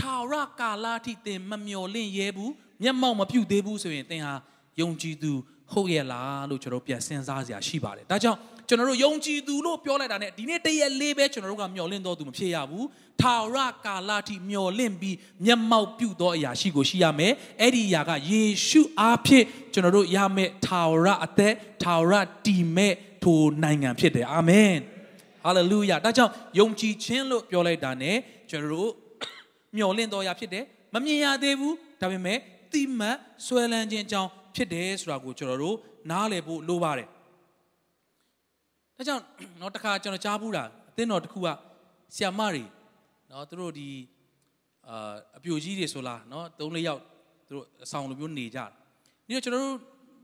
[0.00, 4.34] ထာဝရကာလအထိသင်မမျှော်လင့်ရဲဘူးမျက်မှောက်မပြုတ်သေးဘူးဆိုရင်သင်ဟာ
[4.80, 5.32] ယုံကြည်သူ
[5.72, 12.86] ဟုတ်ရဲ့လားလို့ကျွန်တော်ပြန်စဉ်းစားစရာရှိပါတယ်ဒါကြောင့် ကျွန်တော်တို့ယုံကြည်သူလို့ပြောလိုက်တာ ਨੇ ဒီနေ့တရက်လေးပဲကျွန်တော်တို့ကမျှော်လင့်တော်သူမဖြစ်ရဘူး
[13.22, 22.12] ထာဝရကာလထိမျှော်လင့်ပြီးမျက်မှောက်ပြုသောအရာရှိကိုရှိရမယ်အဲ့ဒီအရာကယေရှုအားဖြင့်ကျွန်တော်တို့ရမယ်ထာဝရအသက်ထာဝရ
[22.46, 24.74] တည်မဲ့ထိုနိုင်ငံဖြစ်တယ်အာမင်
[25.44, 28.10] ဟာလေလုယာဒါကြောင့်ယုံကြည်ခြင်းလို့ပြောလိုက်တာ ਨੇ
[28.50, 28.90] ကျွန်တော်တို့
[29.76, 32.38] မျှော်လင့်တော်ရာဖြစ်တယ်မမြင်ရသေးဘူးဒါပေမဲ့
[32.72, 35.76] တိမတ်ဆွဲလန်းခြင်းအကြောင်းဖြစ်တယ်ဆိုတာကိုကျွန်တော်တို့
[36.10, 37.08] နားလည်ဖို့လိုပါတယ်
[38.96, 39.22] ဒါကြောင့်
[39.60, 41.48] နော်တခါကျွန်တော်ကြားဘူးတာအသင်းတော်တစ်ခုက
[42.14, 42.64] ဆီယမတွေ
[43.30, 43.88] နော်သူတို့ဒီ
[44.88, 47.00] အာအပြိုကြီးတွေဆိုလားနော်၃၄ယောက်
[47.46, 48.70] သူတို့အဆောင်လိုမျိုးနေကြတယ်
[49.26, 49.76] ဒီတော့ကျွန်တော်တို့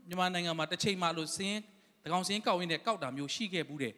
[0.07, 1.59] မြန်မာနိုင်ငံမှာတစ်ချိန်မှလို့စင်း
[2.03, 3.93] တကောင်စင်းကောက်ရင်းနဲ့ကောက်တာမျိုးရှိခဲ့ဘူးတဲ့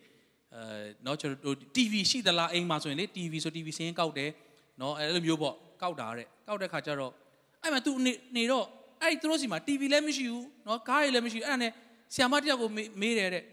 [0.54, 0.62] အဲ
[1.06, 4.30] နော်ကျွန်တော်တို့ TV ရှိသလားအိမ်မှာဆိုရင်လေ TV ဆို TV စင်းကောက်တယ်
[4.82, 7.12] နော်အဲ့လိုမျိုးပေါ့ကောက်တာတဲ့ကောက်တဲ့ခါကျတော့
[7.62, 8.66] အဲ့မှာ तू နေနေတော့
[9.02, 11.72] အဲ့ဒီသူတို့စီမှာ TV လည်းမရှိဘူးနော်ကားတွေလည်းမရှိဘူးအဲ့ဒါနဲ့
[12.14, 12.70] ဆီယမတယောက်ကို
[13.02, 13.44] မေးတယ်တဲ့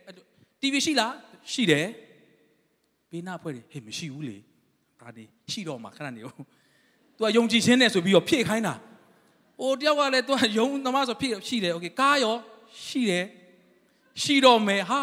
[0.61, 1.13] TV ရှိလား
[1.51, 1.87] ရှိတယ်
[3.11, 4.37] ဘေးနာဖွဲ့တယ်ဟေးမရှိဘူးလေ
[5.01, 6.33] ဒါနေရှိတော့မှခဏနေဦး
[7.17, 8.73] तू ကယုံကြည်ခြင်းနဲ့ဆိုပြီးတော့ဖြည့်ခိုင်းတာ
[9.59, 12.35] ဟိုတယောက်ကလည်း तू ကယုံသမားဆိုဖြည့်ရှိတယ်โอเคကားရော
[12.85, 13.25] ရှိတယ်
[14.23, 15.01] ရှိတော့မယ်ဟာ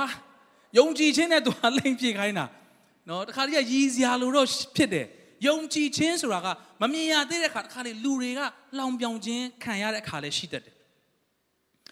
[0.79, 2.47] ယုံကြည်ခြင်းနဲ့ तू ကလိမ့်ဖြည့်ခိုင်းတာ
[3.09, 5.07] နော်တခါတည်းကရည်စရာလိုတော့ဖြစ်တယ်
[5.47, 6.47] ယုံကြည်ခြင်းဆိုတာက
[6.83, 8.41] မမြင်ရသေးတဲ့ခါတခါလေလူတွေက
[8.79, 10.75] လောင်ပြောင်ခြင်းခံရတဲ့အခါလည်းရှိတတ်တယ်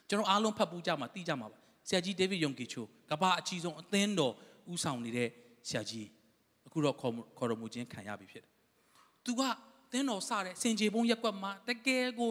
[0.08, 1.58] ကျွန်တော်အားလုံးဖတ်ပူးကြမှာသိကြမှာပါ
[1.88, 4.34] ဆရာကြီးဒေးဗစ်ယုံကီချိုကဘာအကြီးဆုံးအသင်းတော်
[4.72, 5.28] ဦးဆောင်နေတဲ့
[5.68, 6.06] ဆရာကြီး
[6.66, 8.50] အခုတော့ခေါ်ခေါ်တော်မူခြင်းခံရပြီဖြစ်တယ်။
[9.25, 9.42] तू က
[9.92, 12.30] သင်းတော်စတဲ့စင်ကြေပုံးရက်ကွက်မှာတကယ်ကို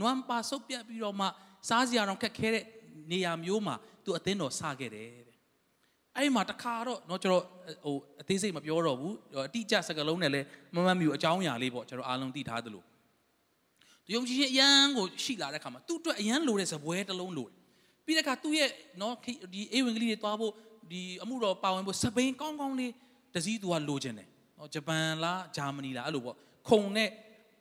[0.00, 1.26] နွမ်းပါဆုပ်ပြတ်ပြီးတော့မှ
[1.68, 2.64] စားစရာတော့ခက်ခဲတဲ့
[3.10, 5.36] နေရာမျိုးမှာ तू အသင်းတော်စခဲ့တယ်တဲ့။
[6.16, 7.44] အဲ့ဒီမှာတခါတော့เนาะကျွန်တော်
[7.84, 9.14] ဟိုအသေးစိတ်မပြောတော့ဘူး
[9.46, 12.84] အတိအကျစကားလုံးနဲ့လည်းမမမြူအကြောင်းအရာလေးပေါ့ကျွန်တော်အားလုံးသိထားသလို။
[14.12, 17.56] ယုံကြည်ခြင်းအရန်ကိုရှိလာတဲ့ခါမှာသူ့အတွက်အရန်လိုတဲ့ဇပွဲတစ်လုံးလိုတယ်
[18.04, 19.14] ပြီးတဲ့အခါသူ့ရဲ့နော်
[19.52, 20.52] ဒီအေဝင်ကလေးတွေသွားဖို့
[20.90, 22.92] ဒီအမှုတော်ပါဝင်ဖို့စပိန်ကောင်းကောင်းလေး
[23.34, 24.28] တစည်းသူကလိုချင်တယ်
[24.58, 26.36] နော်ဂျပန်လားဂျာမနီလားအဲ့လိုပေါ့
[26.68, 27.08] ခုံနဲ့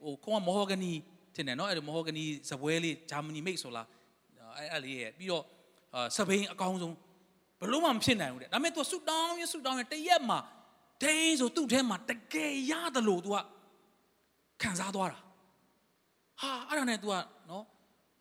[0.03, 0.91] ဟိုခုံကမော်ဟောဂနီ
[1.35, 3.87] တင်တယ်နော်အဲ့လိုမော်ဟောဂနီစပွဲလေးဂျာမနီမိတ်ဆိုလား
[4.57, 5.43] အဲ့အဲ့လေးရဲ့ပြီးတော့
[6.15, 6.95] စပိန်အကောင်းဆုံး
[7.61, 10.39] ဘလို့မှမဖြစ်နိုင်ဘူးတဲ့ဒါပေမဲ့ तू ဆူတောင်းရဆူတောင်းရတရက်မှာ
[11.03, 13.37] ဒိန်းဆိုသူ့ထဲမှာတကယ်ရတယ်လို့ तू က
[14.61, 15.19] ခံစားသွားတာ
[16.41, 17.13] ဟာအဲ့ဒါနဲ့ तू က
[17.49, 17.63] နော်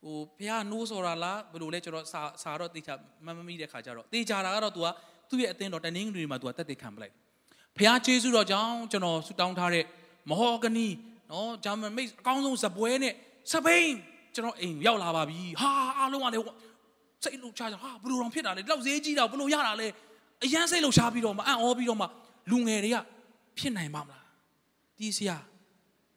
[0.04, 2.94] ဟိုဖះနိုးဆိုတာလားဘယ်လိုလဲကျွန်တော်စာစာတော့တေချာ
[3.26, 4.86] မမမိတဲ့ခါကျတော့တေချာတာကတော့ तू က
[5.30, 7.12] သူ့ရဲ့အသင်းတော်တနင်္ဂနွေမှာ तू ကတက်တက်ခံပလိုက်
[7.76, 9.84] ဖះကျေးဇူးတော်ကြောင့်ကျွန်တော်ဆူတောင်းထားတဲ့
[10.30, 10.88] မဟောဂနီ
[11.30, 13.14] နော်ဂျာမန်မိတ်အကောင်းဆုံးစပွဲနဲ့
[13.52, 13.88] စပိန်
[14.34, 16.44] ကျွန်တော်အိမ်ရောက်လာပါပြီဟာအားလုံးကလည်း
[17.24, 19.88] စိတ်လှုပ်ရှားကြဟာဘယ်လိုတော့ဖြစ်တာလဲလောက်ဈေးကြီးတာဘယ်လိုရတာလဲ
[20.44, 22.06] အရန်စိတ်လှုပ်ရှားပြီးတော့မှအံ့ဩပြီးတော့မှ
[22.50, 22.96] လူငယ်တွေက
[23.58, 24.24] ဖြစ်နိုင်ပါမလား
[24.98, 25.36] တီးစရာ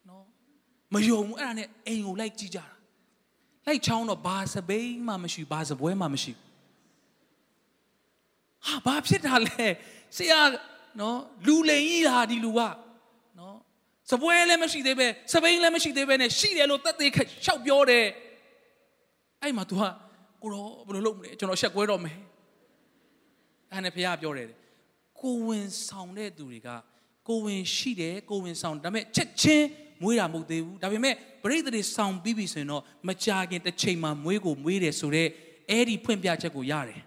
[0.10, 0.24] နော်
[0.94, 2.66] မယုံဘူးအဲ့ဒါနဲ့အိမ်ကိုလိုက်ကြည့်ကြတာ
[3.68, 6.32] လိုက်ချောင်းတော့ဘာစပိန်မှမရှိဘာစပွဲမှမရှိ
[8.66, 9.66] ဟာဘာဖြစ်တာလဲ
[10.18, 10.40] ဆရာ
[11.00, 12.60] နော်လူလိန်ကြီးဟာဒီလူက
[13.40, 13.56] နော်
[14.12, 18.06] စပွဲလည်းမရှိသေးပဲစပိန်လည်းမရှိသေးပဲနဲ့ရှိတယ်လို့တက်သေးခက်ရှောက်ပြောတယ်
[19.42, 19.84] အဲ့မှာ तू က
[20.42, 22.18] ကိုတော့ဘယ်လိုလုပ်မလဲကျွန်တော်ရှက်ကွဲတော့မယ်
[23.72, 24.50] အဲ့နဲ့ဖခင်ပြောတယ်
[25.22, 26.70] ကိုဝင်ဆောင်တဲ့သူတွေက
[27.28, 29.68] ကိုဝင်ရှိတယ်ကိုဝင်ဆောင်ဒါပေမဲ့ချက်ချင်း
[30.02, 35.30] မွေးတာမဟုတ်သေးဘူးဒါပေမဲ့ပရိသတ်တွေဆောင်ပြီးပြီဆိုရင်တော့မကြာခင်တစ်ချိန်မှာမွေးကိုမွေးတယ်ဆိုတော့
[35.70, 37.02] အဲ့ဒီဖွင့်ပြချက်ကိုရတယ်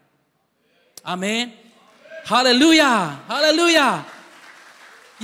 [1.09, 1.41] အာမင်
[2.29, 2.93] ဟာလေလုယာ
[3.31, 3.89] ဟာလေလုယာ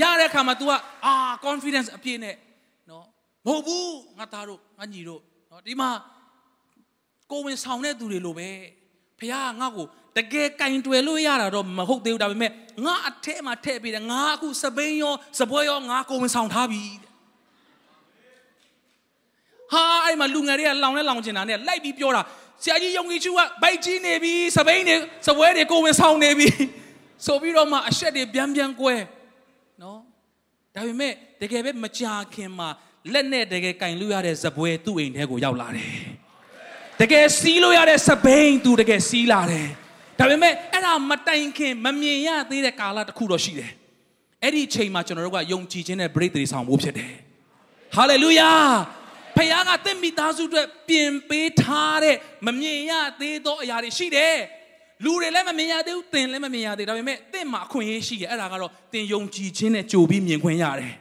[0.00, 0.70] ရတဲ့အခါမှာ तू က
[1.06, 1.14] အာ
[1.46, 2.36] confidence အပြည့်နဲ့
[2.90, 3.04] နော်
[3.46, 5.90] မဟုတ်ဘူးငါသားတို့ငါညီတို့နော်ဒီမှာ
[7.30, 8.48] ကိုဝင်ဆောင်တဲ့သူတွေလိုပဲ
[9.18, 12.52] ဖခင်ကငါ့ကိုတကယ်ကင်တွယ်လို့ရတာတော့မဟုတ်သေးဘူးဒါပေမဲ့
[12.84, 16.82] ငါအထက်မှာထည့်ပေးတယ်ငါအခုစပိန်ရောစပွဲရောငါကိုဝင်ဆောင်ထားပြီ
[19.72, 22.22] ဟာအဲ့မှာလူငယ်တွေကလောင်လဲလောင်ကျင်တာနဲ့လိုက်ပြီးပြောတာ
[22.62, 26.48] ဆရာကြီးယုံကြည်ချူကဘိုက်ကြီးနေပြီစပိန်တွေစပွဲတွေကိုဝင်ဆောင်နေပြီ
[27.26, 28.94] ဆိုပြီးတော့မှအဆက်တွေပြန်ပြန်ကွဲ
[29.82, 29.98] နော်
[30.74, 32.68] ဒါပေမဲ့တကယ်ပဲမကြာခင်မှာ
[33.12, 35.90] လက်နဲ့တကယ်ကင်လို့ရတဲ့စပွဲသူ့အိမ်ထဲကိုရောက်လာတယ်
[37.00, 39.68] တကယ်စီးလို့ရတဲ့စပိန်သူတကယ်စီးလာတယ်
[40.18, 43.70] ဒါပေမဲ့အဲ့ဒါမတိုင်ခင်မမြင်ရသေးတဲ့ကာလတစ်ခုတော့ရှိတယ်
[44.42, 47.12] အဲ့ဒီအချိန်မှာကျွန်တော်တို့ကယုံကြည်ခြင်းနဲ့ break တွေဆောင်ဖို့ဖြစ်တယ်
[47.96, 48.50] ဟာလေလုယာ
[49.36, 54.36] ဖခင်ကတင့်မိသားစုအတွက်ပြင်ပေးထားတဲ့မမြင်ရသေးသောအရာတွေရှိတယ်
[55.04, 60.92] လူတွေလည်းမမြင်ရသေးဘူးသင်လည်းမမြင်ရသေးဒါပေမဲ့သင်မှာအခွင့်အရေးရှိတယ်အဲ့ဒါကတော့သင်ယုံကြည်ခြင်းနဲ့ကြိုပြီးမြင်ခွင့်ရတယ်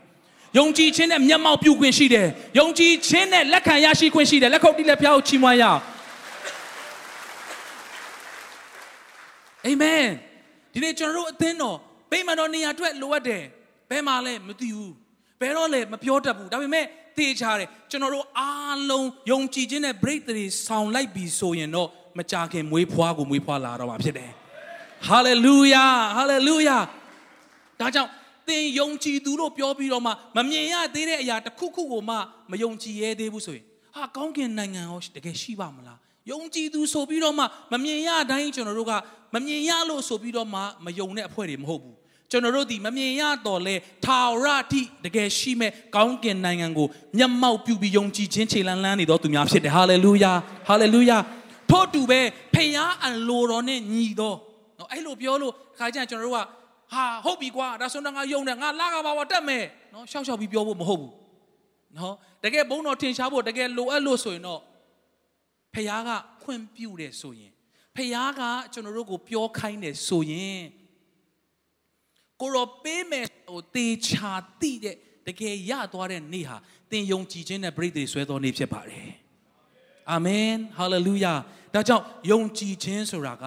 [0.58, 2.28] ယုံကြည်ခြင်းနဲ့မျက်မှောက်ပြုခွင့်ရှိတယ်
[2.60, 5.82] ယုံကြည်ခြင်းနဲ့လက်ခံရရှိခွင့်ရှိတယ်လက်ခုပ်တီးလက်ဖျားကိုချီးမွမ်းရအောင်
[9.66, 10.06] အာမင်
[10.74, 11.78] ဒီနေ့ကျွန်တော်တို့အသင်းတော်
[12.12, 13.44] ဗိမာန်တော်နေရာအတွက်လိုအပ်တယ်
[13.90, 14.94] ဘယ်မှာလဲမသိဘူး
[15.40, 16.86] ဘယ်တော့လဲမပြောတတ်ဘူးဒါပေမဲ့
[17.18, 24.32] သိချတယ်ကျွန်တော်တို့အားလုံးယုံကြည်ခြင်းနဲ့ break တွေဆောင်လိုက်ပြီဆိုရင်တော့မကြခင်မွေးဖွားကိုမွေးဖွားလာတော့မှာဖြစ်တယ်
[25.10, 26.84] hallelujah hallelujah
[27.80, 28.12] ဒါကြောင့်
[28.48, 32.16] သင်ယုံကြည်သူလို့ပြောပြီးတော့မှမမြင်ရသေးတဲ့အရာတစ်ခုခုကိုမှ
[32.52, 36.00] မယုံကြည်ရဲသေးဘူးဆိုရင်ဟာကောင်းကင်နိုင်ငံရောတကယ်ရှိပါမလား
[36.32, 38.94] ယုံကြည်သူဆိုပြီးတော့မှမမြင်ရတိုင်းကျွန်တော်တို့က
[39.36, 41.96] မမြင်ရလို့ဆိုပြီးတော့မှမယုံတဲ့အဖွဲ့တွေမဟုတ်ဘူး
[42.36, 50.32] ကျွန်တော်တို့ဒီမမြင်ရတော့လဲထာဝရတိတကယ်ရှိမဲ့ကောင်းကင်နိုင်ငံကိုမျက်မှောက်ပြုပြီးယုံကြည်ခြင်းခြေလန်းလန်းနေတော့သူများဖြစ်တယ်ဟာလေလုယာ
[50.68, 51.18] ဟာလေလုယာ
[51.72, 52.20] ထို့တူပဲ
[52.54, 54.34] ဖခင်အလိုတော်နဲ့ညီသော
[54.80, 56.40] နော်အဲ့လိုပြောလို့ခါကျရင်ကျွန်တော်တို့က
[56.94, 61.14] ဟာဟုတ်ပြီကွာဒါဆိုတော့ငါယုံတယ်ငါလာကပါပါတက်မယ်နော်ရှောက်ရှောက်ပြီးပြောဖို့မဟုတ်ဘူး
[61.98, 64.62] နော်တကယ်ဘုံတော်ထင်ရှားဖို့တကယ်လိုအပ်လို့ဆိုရင်တော့
[65.74, 66.10] ဖခင်က
[66.44, 67.52] ခွင့်ပြုတယ်ဆိုရင်
[67.96, 68.42] ဖခင်က
[68.74, 70.62] ကျွန်တော်တို့ကိုပြောခိုင်းတယ်ဆိုရင်
[72.42, 74.96] ကိုရောပေးမယ်ဟိုတေချာတိတဲ့
[75.28, 76.58] တကယ်ရသွားတဲ့နေ့ဟာ
[76.92, 79.10] သင်ယုံကြည်ခြင်းနဲ့ပြည့်တည်ဆွဲသောနေ့ဖြစ်ပါတယ်
[80.12, 81.34] အာမင်ဟာလေလုယာ
[81.74, 83.46] ဒါကြောင့်ယုံကြည်ခြင်းဆိုတာက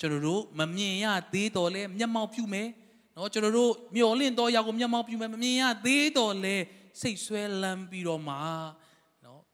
[0.00, 2.68] ကျွန်တော်တို့မမြင်ရသေးတော်လဲမျက်မှောက်ပြုမယ်
[3.16, 6.56] နော်ကျွန်တော်တို့မျော်လင့်တော်ရာကိုမျက်မှောက်ပြုမယ်မမြင်ရသေးတော်လဲ
[7.00, 8.36] စိတ်ဆွဲလန်းပြီးတော့မှ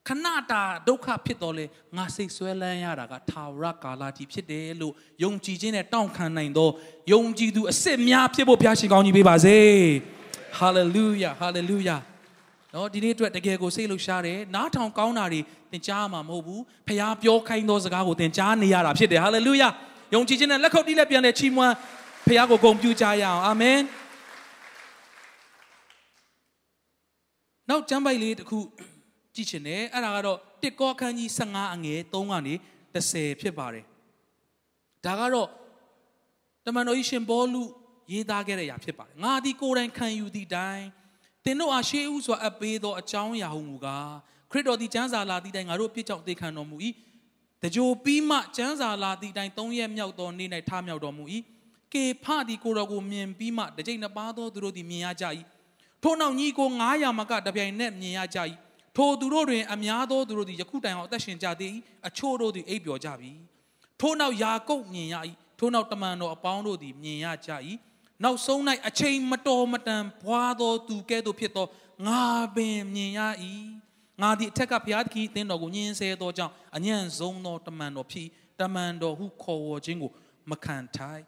[0.08, 1.64] ခဏတာဒုက္ခဖြစ်တော်လဲ
[1.96, 4.92] ငါစိတ်ဆွဲလန်းရတာကထာဝရကာလတိဖြစ်တယ်လို့
[5.22, 6.70] ယုံကြည်ခြင်းနဲ့တောင့်ခံနိုင်သော
[7.12, 9.58] ယုံကြည်သူအစ်စ်များဖြစ်ဖို့ဘုရားရှင်ကောင်းကြီးပေးပါစေ
[10.58, 11.96] ဟာလေလုယာဟာလေလုယာ
[12.74, 15.40] နော်ဒီနေ့အတွက်တကယ်ကိုစိတ်လှုပ်ရှားတယ်နားထောင်ကောင်းတာတွေ
[15.70, 19.68] သင်ကြားမှာမဟုတ်ဘူးဖခင်ပြောခိုင်းသောစကားကိုသင်ကြားနေရတာဖြစ်တယ်ဟာလေလုယာ
[20.14, 21.74] ယုံကြည်ခြင်းနဲ့လက်ခုပ်တီးလက်ပြန်နဲ့ချီးမွမ်း
[22.26, 23.78] ဖခင်ကိုဂုဏ်ပြုကြရအောင်အာမင်
[27.70, 28.58] နောက်ကျမ်းပိုက်လေးတစ်ခု
[29.38, 32.54] ကြည့်ချင်တယ်အဲ့ဒါကတော့တစ်ကောခန်းကြီး15အငယ်3ကနေ
[32.94, 33.84] 30ဖြစ်ပါတယ်
[35.04, 35.48] ဒါကတော့
[36.64, 37.62] တမန်တော်ကြီးရှင်ဘောလူ
[38.12, 40.82] ရေးသားခဲ့တဲ့အရာဖြစ်ပါတယ်ငါဒီကိုယ်တိုင်ခံယူသည့်တိုင်
[41.44, 44.12] သင်တို့အားရှေးဥစွာအပ်ပေးသောအကြောင်းအရာဟုမူကား
[44.50, 46.76] ခရစ်တော်သည်ကျမ်းစာလာသည့်တိုင်ငါတို့ပြစ်ကြောင့်သေခံတော်မူ၏
[47.62, 51.24] တကြိုပြီးမှကျမ်းစာလာသည့်တိုင်၃ရက်မြောက်သောနေ့၌ထမြောက်တော်မူ၏
[51.94, 55.24] ကေဖသည်ကိုတော်ကိုမြင်ပြီးမှတစ်ကြိမ်နှစ်ပါးသောသူတို့သည်မြင်ရကြ၏
[56.02, 58.38] ထို့နောက်ညီကို900မကတပြိုင်နက်မြင်ရကြ၏
[58.98, 61.72] ထိုသူတို့တွင်အများသောသူတို့သည်ယခုတိုင်အောင်အသက်ရှင်ကြသေး၏
[62.08, 63.32] အချို့တို့သည်အိပ်ပျော်ကြပြီ
[64.00, 65.16] ထို့နောက်ယာကုပ်မြင်ရ၏
[65.58, 67.50] ထို့နောက်တမန်တော်အပေါင်းတို့သည်မြင်ရကြ၏
[68.24, 71.66] နောက်ဆုံး၌အချိန်မတော်မတန်ဘွားသောသူကဲ့သို့ဖြစ်သော
[72.06, 72.24] ငါ
[72.56, 73.20] ပင်မြင်ရ၏
[74.22, 78.28] ငါသည်အထက်ကဘုရားသခင်အသင်းတော်ကိုညှင်းဆဲသောကြောင့်အညံ့ဆုံးသောတမန်တော်ဖြစ်
[78.60, 80.12] တမန်တော်ဟုခေါ်ဝေါ်ခြင်းကို
[80.50, 81.24] မခံထိုက်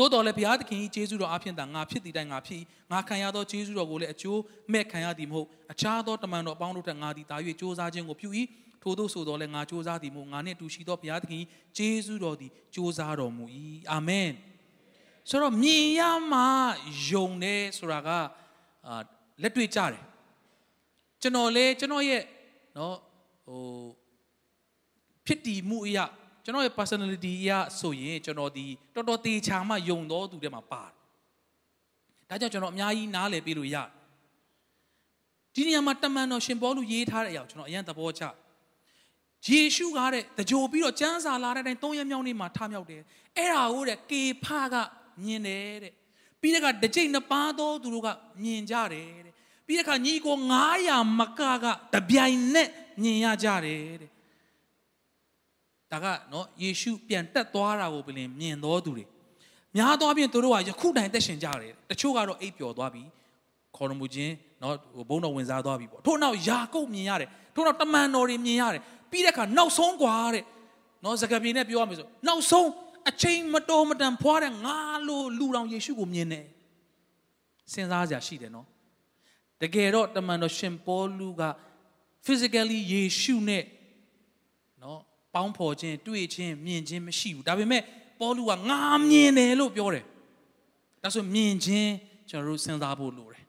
[0.00, 4.40] သို့တော်လည်းဘုရားသခင်ကြီးယေရှုတော်အဖင်တာငါဖြစ်တည်တိုင်းငါဖြစ်ငါခံရသောယေရှုတော်ကိုလည်းအကျိုး
[4.72, 8.28] မဲ့ခံရသည်မဟုတ်အခြားသောတမန်တော်အပေါင်းတို့ထက်ငါသည်တာ၍စူးစမ်းခြင်းကိုပြု၏
[8.82, 11.42] ထို့သောဆိုတော်လည်းငါစူးစမ်းသည်မဟုတ်ငါနှင့်တူရှိသောဘုရားသခင်
[11.76, 13.44] ကြီးယေရှုတော်သည်စူးစမ်းတော်မူ၏
[13.90, 14.30] အာမင်
[15.28, 16.00] ဆိုတော့မြင်ရ
[16.32, 16.40] မှ
[17.08, 18.08] ယုံတယ်ဆိုတာက
[18.86, 18.94] အာ
[19.42, 20.04] လက်တွေ့ကြတယ်
[21.22, 22.22] ကျွန်တော်လည်းကျွန်တော်ရဲ့
[22.74, 22.94] เนาะ
[23.46, 23.62] ဟို
[25.26, 26.04] ဖြစ်တည်မှုအရာ
[26.44, 27.50] ကျွန်တော်ရဲ့ personality အရ
[27.80, 30.94] ဆိုရင်ကျွန်တော်ဒီတော်တော်တေချာမှယုံတော်သူတွေမှာပါတယ်
[32.28, 33.88] ဒါကြောင့်ကျွန်တော်အများကြီးနားလည်ပေးလို့ရတယ်
[35.54, 38.22] ဒီနေရာမှာတမန်တော်ရှင်ပေါလုရေးထားတဲ့အရာကျွန်တော်အရင်သဘောကျ
[39.48, 43.02] ယေရှုကတဲ့တကြိုပြီးတော့ကျမ်းစာလာတဲ့အတိုင်းသုံးရမြောက်နေ့မှာထမြောက်တယ်
[43.36, 44.74] အဲ့ဒါကိုတဲ့ကေဖက
[45.24, 45.92] မြင်တယ်တဲ့
[46.40, 48.08] ပြီးတဲ့ကတစ်ကြိမ်နှစ်ပါးသောသူတို့က
[48.42, 49.34] မြင်ကြတယ်တဲ့
[49.66, 50.36] ပြီးတဲ့ခါညီကို
[50.78, 52.70] 900မကကတပြိုင်နက်
[53.02, 54.10] မြင်ရကြတယ်တဲ့
[55.91, 59.05] ဒါကနော်ယေရှုပြန်တက်သွားတာကိုပြင်မြင်တော်သူတွေ
[59.75, 63.03] များသောအားဖြင့်သူတို့ကယခုတိုင်သက်ရှင်ကြတယ်တချို့ကတော့အိပ်ပျော်သွားပြီ
[63.75, 64.75] ခေါ်ရမှုချင်းနော်
[65.09, 70.43] ဘုံတော်ဝင်စားသွားပြီပေါ့ထို့နောက်ယာကုပ်မြင်ရတယ်ထို့နောက်တမန်တော်တွေမြင်ရတယ်ပြီးတဲ့အခါနောက်ဆုံးกว่าတဲ့
[71.03, 72.69] နော်စကားပြေနဲ့ပြောရမယ်ဆိုနောက်ဆုံး
[73.09, 76.45] အချိန်မတော်မတန်ဖွာတဲ့ငါလိုလူတော်ယေရှုကိုမြင်တယ်
[77.73, 78.67] စဉ်းစားစရာရှိတယ်နော်
[79.61, 81.43] တကယ်တော့တမန်တော်ရှင်ပေါလုက
[82.25, 83.63] physically ယေရှုနဲ့
[84.83, 84.99] နော်
[85.34, 87.82] ပေါင်းဖော်ခြင်းတွေ့ခြင်းမြင်ခြင်းမရှိဘူးဒါပေမဲ့
[88.20, 90.04] ပေါလုကငါမြင်တယ်လို့ပြောတယ်
[91.02, 91.90] ဒါဆိုမြင်ခြင်း
[92.30, 93.44] ကျွန်တော်တို့စဉ်းစားဖို့လိုတယ်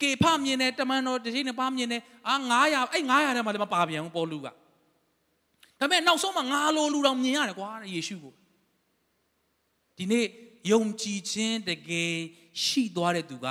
[0.00, 4.52] ကေဖမြင်တယ်တမန်တော်တစ်ချိန်နဲ့ပါမြင်တယ်အာ900အဲ့900ထဲမှာလည်းမပါပြန်ဘူးပေါလုကဒါ
[5.80, 8.32] ပေမဲ့နောက်ဆုံးမှာငါလိုလူတော်မြင်ရတယ်ကွာယေရှုကို
[9.96, 10.24] ဒီနေ့
[10.70, 12.12] ယုံကြည်ခြင်းတကယ်
[12.64, 13.46] ရှိသွားတဲ့သူက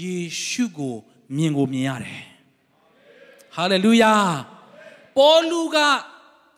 [0.00, 0.96] ယေရှုကို
[1.36, 2.22] မြင်ကိုမြင်ရတယ်
[3.56, 4.14] ဟာလေလုယာ
[5.16, 5.76] ပေါလုက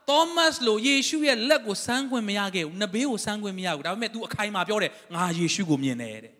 [0.08, 6.34] သောမတ်လိုယေရှုရဲ့လက်ကိုစမ်းခွင့်မရခဲ့ဘူးနဘေးကိုစမ်းခွင့်မရဘူးဒါပေမဲ့ तू အခိုင်အမာပြောတယ်ငါယေရှုကိုမြင်တယ်တဲ့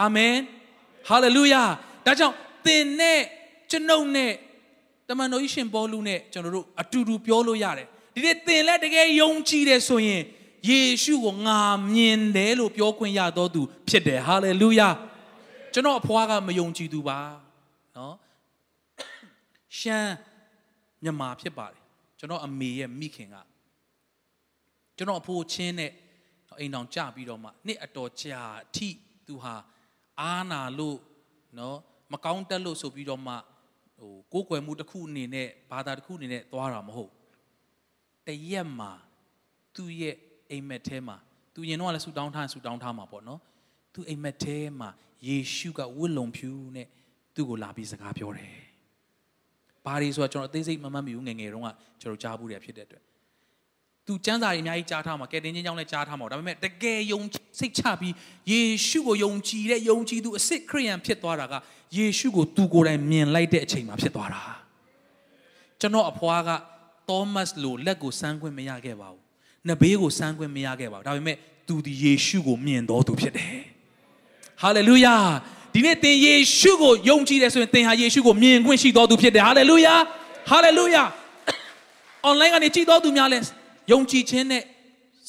[0.00, 0.34] အာမင်
[1.08, 1.62] ဟာလေလုယာ
[2.06, 2.34] ဒါကြောင့်
[2.66, 3.20] သင်နဲ့
[3.70, 4.32] ကျွန်ုပ်နဲ့
[5.08, 10.22] တမန်တော်ကြီးရှင်ပေါလုနဲ့ကျွန်တော်တို့အတူတူပြောလို့ရတယ်ဒီနေ့သင်လည်းတကယ်ယုံကြည်တယ်ဆိုရင်
[10.68, 11.58] ယေရှုကိုငါ
[11.94, 14.88] မြင်တယ်လို့ပြောခွင့်ရတော်သူဖြစ်တယ်ဟာလေလုယာ
[15.72, 17.18] ကျွန်တော်အဖွားကမယုံကြည်သူပါ
[17.96, 18.14] နော်
[19.78, 20.12] ရှမ်း
[21.02, 21.87] မြန်မာဖြစ်ပါတယ်
[22.18, 23.36] ကျွန်တော်အမေရဲ့မိခင်က
[24.96, 25.92] ကျွန်တော်အဖိုးချင်းနဲ့
[26.58, 28.88] အိမ်တော်ကြပြီးတော့မှနှစ်အတော်ကြာအထိ
[29.26, 29.54] သူဟာ
[30.20, 30.98] အာနာလို့
[31.58, 31.78] နော်
[32.12, 33.34] မကောင်းတက်လို့ဆိုပြီးတော့မှ
[33.98, 37.12] ဟိုကိုးကွယ်မှုတစ်ခုအနေနဲ့ဘာသာတစ်ခုအနေနဲ့သွားတာမဟုတ်
[38.26, 38.92] တရက်မှာ
[39.74, 40.14] သူ့ရဲ့
[40.50, 41.16] အိမ်မက်ထဲမှာ
[41.54, 43.40] သူရင်တော့လည်းဆူတောင်းထားဆူတောင်းထားမှာပေါ့နော်
[43.94, 44.90] သူအိမ်မက်ထဲမှာ
[45.26, 46.86] ယေရှုကဝတ်လုံဖြူနဲ့
[47.34, 48.67] သူ့ကိုလာပြီးစကားပြောတယ်
[49.88, 51.68] ဘာတွေဆိုတော့ကျွန်တော်အသေးစိတ်မမှတ်မိဘူးငငယ်တုန်းက
[52.00, 53.02] ကျွန်တော်ကြားဘူးတယ်ဖြစ်တဲ့အတွက်
[54.06, 57.20] သူစံစာတွေအများကြီးကြားထားမှာကယ်တင်ချင်းကြောင်းလည်းကြားထားမှာဒါပေမဲ့တကယ်ယုံ
[57.58, 58.14] စိတ်ချပြီး
[58.50, 61.54] ယေရှုကိုယုံကြည်တဲ့ယုံကြည်သူအစ်စ်ခရိယန်ဖြစ်သွားတာက
[61.96, 64.42] ယေရှုကိုသူကိုယ်တိုင်မြင်လိုက်တဲ့အချိန်မှာဖြစ်သွားတာ
[65.80, 66.50] ကျွန်တော်အဖွားက
[67.08, 69.22] သောမတ်လိုလက်ကိုစမ်းခွင့်မရခဲ့ပါဘူး။
[69.68, 71.36] နဘေးကိုစမ်းခွင့်မရခဲ့ပါဘူး။ဒါပေမဲ့
[71.68, 73.56] သူဒီယေရှုကိုမြင်တော်သူဖြစ်တယ်။
[74.62, 75.16] ဟာလေလုယာ။
[75.74, 79.94] ဒီနေ့သင်ယေရှုကိုယုံကြည်တယ်ဆိုရင်သင်ဟာယေရှုကိုမြင်ခွင့်ရှိတော်သူဖြစ်တယ်။ဟာလေလုယာ။
[80.50, 81.02] ဟာလေလုယာ။
[82.28, 83.38] online ကနေကြည်တော်သူများလဲ
[83.92, 84.62] ယုံကြည်ခြင်းနဲ့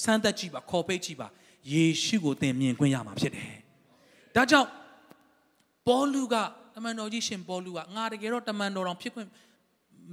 [0.03, 1.27] စမ်းသပ်ကြည့်ပါခေါ်ပိတ်ကြည့်ပါ
[1.71, 3.51] ယေရှုကိုသင်မြင်ခွင့်ရမှာဖြစ်တယ်။
[4.35, 4.67] ဒါကြောင့်
[5.87, 6.35] ပေါလုက
[6.75, 9.27] တမန်တော်ကြီးရှင်ပေါလုကငါတကယ်တော့တမန်တော်တော်ဖြစ်ခွင့်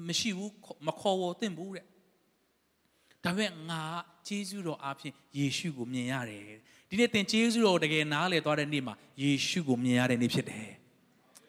[0.08, 0.52] မရှိဘူး
[0.86, 1.84] မခေါ်ဝသင့်ဘူးတဲ့
[3.25, 3.81] ဒါပေမဲ့ငါ
[4.27, 6.43] ဂျေဇုတော်အားဖြင့်ယေရှုကိုမြင်ရတယ်
[6.89, 10.69] ဒီနေ့သင်ဂျေဇုတော်တကယ်နားလည်သွားတဲ့နေ့မှာယေရှုကိုမြင်ရတဲ့နေ့ဖြစ်တယ်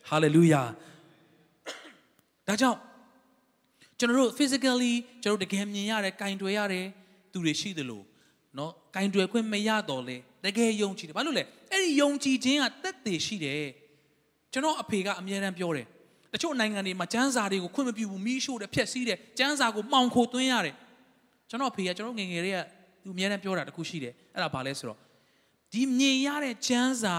[0.09, 0.63] ဟာလေလုယာ
[2.47, 2.79] ဒါကြောင့်
[3.99, 6.87] ကျွန်တော်တို့ physically ကျွန်တော်တို့တကယ်မြင်ရတယ်ကင်တွယ်ရတယ်
[7.33, 8.03] သူတွေရှိသလို
[8.57, 13.67] เนาะကင်တွယ်ခွင့်မရတော့လေတကယ်ယုံကြည်တယ်ဘာလို့လဲအဲ့ဒီယုံကြည်ခြင်းကတက်တည်ရှိတယ်
[14.53, 15.87] ကျွန်တော်အဖေကအမြဲတမ်းပြောတယ်
[16.33, 20.75] တချို့နိုင်ငံတွေမှာကျန်းစာတွေကိုခွင့်မပြုဘူးမီးရှို့တယ်ဖျက်ဆီးတယ်ကျန်းစာကိုမှောင်ခိုသွင်းရတယ်
[21.50, 22.58] ကျွန်တော်အဖေကကျွန်တော်ငငယ်တွေက
[23.04, 24.98] သူအမြဲတမ်းပြောတာတခုရှိတယ်အဲ့ဒါဘာလဲဆိုတော့
[25.74, 27.18] ဒီမြင်ရတဲ့ကျန်းစာ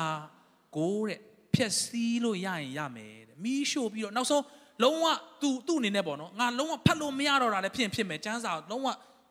[0.76, 1.18] ကိုတဲ့
[1.54, 4.44] ဖျက်ဆီးလို့ရရင်ရမယ်တဲ့မီးရှို့ပြီးတော့နောက်ဆုံး
[4.82, 5.06] လုံးဝ
[5.42, 8.88] သူသူ့အနေနဲ့ပေါ့နော်ငါလုံးဝဖတ်လို့မရတော့တာလည်းဖြစ်ဖြစ်မယ်ကျန်းစာလုံးဝ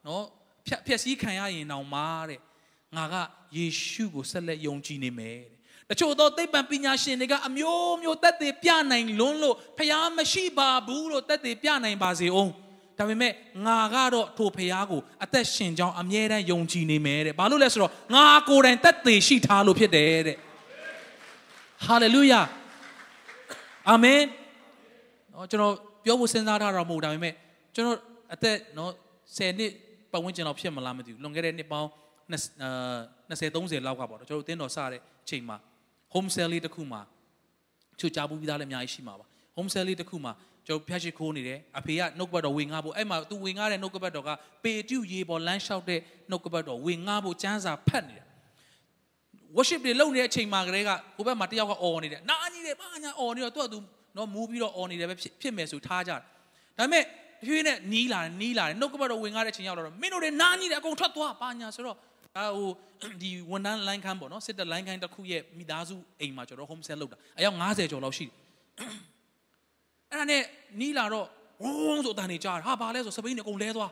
[0.07, 0.23] နော်
[0.67, 2.39] ဖြတ်ဖြက်စီးခံရရင်တောင်မှတဲ့
[2.95, 3.15] ငါက
[3.57, 5.41] ယေရှုကိုဆက်လက်ယုံကြည်နေမယ်
[5.88, 12.51] တဲ့တချို့သောသိပ္ပံပညာရှင်တွေကအမျိုးမျိုးတက်သေးပြနိုင်လွန်းလို့ဖျားမရှိပါဘူးလို့တက်သေးပြနိုင်ပါစေအောင်
[12.97, 13.31] ဒါပေမဲ့
[13.65, 20.38] ငါကတော့ထိုဖျားကိုအသက်ရှင်ကြောင်းအမြဲတမ်းယုံကြည်နေမယ်တဲ့ဘာလို့လဲဆိုတော့ငါကိုယ်တိုင်တက်သေးရှိထားလို့ဖြစ်တယ်တဲ့
[21.86, 22.41] ဟာလေလုယာ
[23.89, 24.21] အာမင်
[25.33, 27.33] နော်ကျွန်တော်ပြောဖို့စဉ်းစားထားတာမဟုတ်ဒါပေမဲ့
[27.75, 27.97] ကျွန်တော်
[28.33, 28.91] အသက်နော်
[29.38, 29.71] 10နှစ်
[30.12, 31.89] ပတ်ဝန်းကျင်လောက်ဖြစ်မလားမသိဘူးလွန်ခဲ့တဲ့နှစ်ပေါင်း
[32.31, 35.57] 20 30လောက်ကပေါ့နော်ကျွန်တော်တို့တင်းတော်စတဲ့အချိန်မှာ
[36.13, 37.01] home sale လေးတစ်ခုမှာ
[37.99, 39.25] ချူချပူပြီးသားလည်းအများကြီးရှိမှာပါ
[39.57, 40.33] home sale လေးတစ်ခုမှာ
[40.67, 44.30] ကျွန်တော်ဖျက်ရှိခိုးနေတယ်အဖေကနှုတ်ကပတ်တော်ဝင်ငါဖို့အဲ့မှာသူဝင်ငါတဲ့နှုတ်ကပတ်တော်က
[44.63, 45.99] ပေတူရေပေါ်လမ်းလျှောက်တဲ့
[46.30, 48.25] နှုတ်ကပတ်တော်ဝင်ငါဖို့စမ်းစာဖတ်နေတာ
[49.56, 53.77] worship တွေလုပ်နေတဲ့အချိန်မှာကလေးကဟိုဘက်မှာတယောက်ကအော်နေတယ်နာကြီးတယ်ဘာညာအော်နေတော့သူကသူ
[54.17, 56.21] နော်မူးပြီးတော့အော်နေတယ်ပဲဖြစ်ဖြစ်မယ်ဆိုထားကြတယ်
[56.77, 57.06] ဒါပေမဲ့တ
[57.47, 61.97] ဖြည်းနဲ့နီးလာတယ်နီးလာတယ်နှုတ်ကပတ်တော်ဝင်ငါတဲ့အချိန်ရောက်တော့မင်းတို့တွေနာကြီးတယ်အကုန်ထွက်သွားဘာညာဆိုတော့
[62.38, 62.69] အဲဟို
[63.21, 69.16] ဒီဝန်ထမ်းလိုင်းခန်းပေါ့နော်စစ်တပ်လိုင်းခန်းတစ်ခုရဲ့မိသားစုအိမ်မှာကျွန်တော် home set လုပ်တာအယောက်90ကျော်လောက်ရှိတယ်
[70.12, 70.41] အဲ့ဒါနဲ့
[70.80, 71.28] နီးလာတော့
[71.63, 73.91] ဝုန်းဆိုအတန်နေကြားဟာဘာလဲဆိုစပိန်တွေအကုန်လဲသွား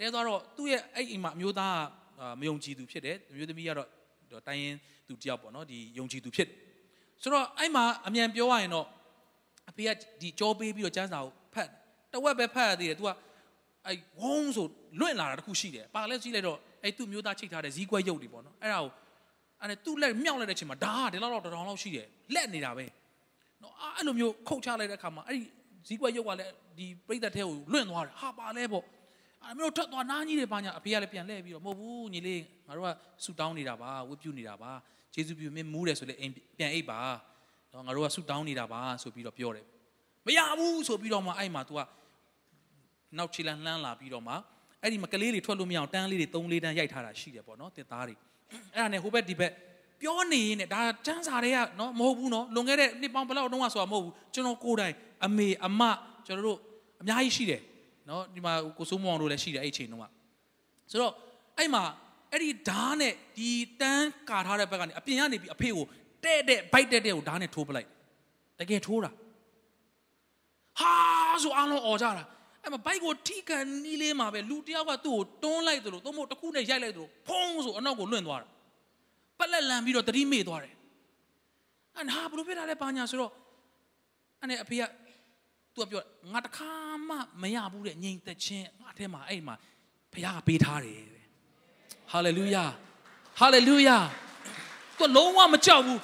[0.00, 1.76] လဲသွားတော့သူ့ရဲ့အဲ့အိမ်မှာအမျိုးသား
[2.18, 3.88] ကမယုံကြည်သူဖြစ်တယ်အမျိုးသမီးကတော့
[4.46, 4.76] တိုင်းရင်
[5.08, 6.48] သူတယောက်ပေါ့နော်ဒီယုံကြည်သူဖြစ်
[7.22, 8.86] ဆိုတော့အဲ့မှာအမြန်ပြောရရင်တော့
[9.70, 11.68] အဖေကဒီကြောပေးပြီးတော့ကျန်းစာကိုဖတ်
[12.12, 13.08] တဝက်ပဲဖတ်ရသေးတယ် तू က
[13.86, 14.66] အဲ့ဝုန်းဆို
[15.00, 18.90] လွင့်လာတာတခုရှိတယ်ပါလဲကြည့်လိုက်တော့အဲ့သူ့မျိုးသားချိတ်ထားတဲ့ဇီးကွက်ရုပ်တွေပေါ့နော်အဲ့ဒါကို
[19.60, 22.86] အဲ့ဒါသူ့လက်မြောက်လိုက်တဲ့အချိန်မှာဒါကဒီလောက်တော့တောင်လောက်ရှိတယ်လက်နေတာပဲ
[23.66, 25.46] နော်အဲ့လိုမျိုးခုတ်ချလိုက်တဲ့အခါမှာအဲ့ဒီ
[25.86, 28.84] ဇီးကွက်ရုပ်ကလည်းဒီပြိတ္တထဲကိုလွင့်သွားတယ်ဟာပါလဲပေါ့
[29.42, 32.90] အဲ့မျိုးထွက်သွားနားကြီးတယ်ပါညာအဖေကလည်းပြန်လှည့်ပြီးတော့မဟုတ်ဘူးညီလေးငါတို့က
[33.24, 34.70] ဆူတောင်းနေတာပါဝတ်ပြုနေတာပါ
[35.14, 37.00] ဂျေဇုပြုမင်းမူးတယ်ဆိုလေအိမ်ပြန်အိပ်ပါ
[37.72, 39.66] နော်ငါတို့ကဆူတောင်းနေတာပါဆိုပြီးတော့ပြောတယ်
[40.26, 41.80] မရဘူးဆိုပြီးတော့မှအဲ့မှာ तू က
[43.18, 44.34] နောက်ချီလန်လှမ်းလာပြီးတော့မှ
[44.82, 48.14] အဲ့ဒီမကလေးတွေထွက်လို့မရအောင်တန်းလေးတွေ၃လေးတန်းရိုက်ထားတာရှိတယ်ပေါ့နော်တစ်သားတွေ
[48.74, 49.52] အဲ့ဒါနဲ့ဟိုဘက်ဒီဘက်
[50.00, 55.82] ပြောနေရင်ဒါတန်းစာတွေကနော်မဟုတ်ဘူးနော်လွန်ခဲ့တဲ့နှစ်ပေါင်းဘယ်လောက်တုန်းကဆိုတာမဟုတ်ဘူးကျွန်တော်ကိုယ်တိုင်အမေအမ
[56.26, 56.58] ကျွန်တော်တို့
[57.00, 57.60] အများကြီးရှိတယ်
[58.08, 60.04] နော်ဒီမှာကိုစိုးမောင်တို့လည်းရှိတယ်အဲ့အချိန်တုန်းက
[60.90, 61.12] ဆိုတော့
[61.58, 61.82] အဲ့မှာ
[62.32, 65.84] အဲ့ဒီဓားနဲ့ဒီတန်းကာထားတဲ့ဘက်ကနေအပြင်ကနေပြီးအဖေကို
[66.24, 67.88] တဲ့တဲ့ဘိုက်တဲ့တဲ့ကိုဓားနဲ့ထိုးပလိုက်
[68.58, 69.10] တကယ်ထိုးတာ
[70.80, 70.94] ဟာ
[71.42, 72.24] ဆိုအားလုံးអော်ကြတာ
[72.62, 78.46] အဲ့မှာဘိုက်ကိုထိကန်နီးလေးမှာပဲလူတယောက်ကသူ့ကိုတွန်းလိုက်သလိုသို့မဟုတ်တစ်ခုနဲ့ရိုက်လိုက်သလိုဖုံးဆိုအနောက်ကိုလွင့်သွားတာ
[79.38, 80.74] ပက်လက်လန်ပြီးတော့တတိမေ့သွားတယ်
[81.98, 83.32] အနာဘလို့ဖြစ်တာလဲဘာညာဆိုတော့
[84.40, 84.82] အဲ့နဲ့အဖေက
[85.74, 86.70] သူကပြောငါတခါ
[87.08, 89.54] မှမရဘူးတဲ့ငြိမ်သက်ခြင်းငါထဲမှာအဲ့မှာ
[90.12, 91.24] ဘုရားကပေးထားတယ်တဲ့
[92.12, 92.64] ဟာလေလုယာ
[93.40, 93.98] ဟာလေလုယာ
[94.98, 96.00] သူလုံးဝမကြောက်ဘူး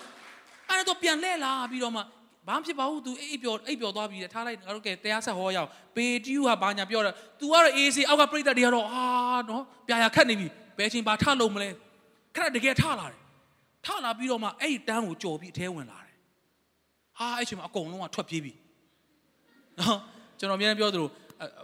[0.68, 2.02] အဲ့တော့ပြန်လဲလာပြီးတော့မှ
[2.48, 9.04] ဘာဖြစ်ပါဘူး तू အိပ်ပျော်အိပ်ပျော်သွားပြီတဲ့ထားလိုက်ငါတို့ကတရားဆက်ဟောရအောင်ပေတီယူဟာဘာညာပြောတာ तू ကတော့အေးစီအောက်ကပြိတ္တတွေကတော့အာ
[9.48, 10.46] နော်ပြာရခတ်နေပြီ
[10.78, 11.68] ဘယ်ချိန်ဘာထလုံးမလဲ
[12.36, 13.21] ခက်တကယ်ထလာတယ်
[13.86, 16.16] ထလာပြီးတော့မှအဲ့ဒီတန်းကိုကြော်ပြီးအထဲဝင်လာတယ်
[17.18, 18.52] ဟာအဲ့ချိန်မှာအကုန်လုံးကထွက်ပြေးပြီ
[19.80, 19.98] နော်
[20.38, 21.08] ကျွန်တော်အများကြီးပြောသလို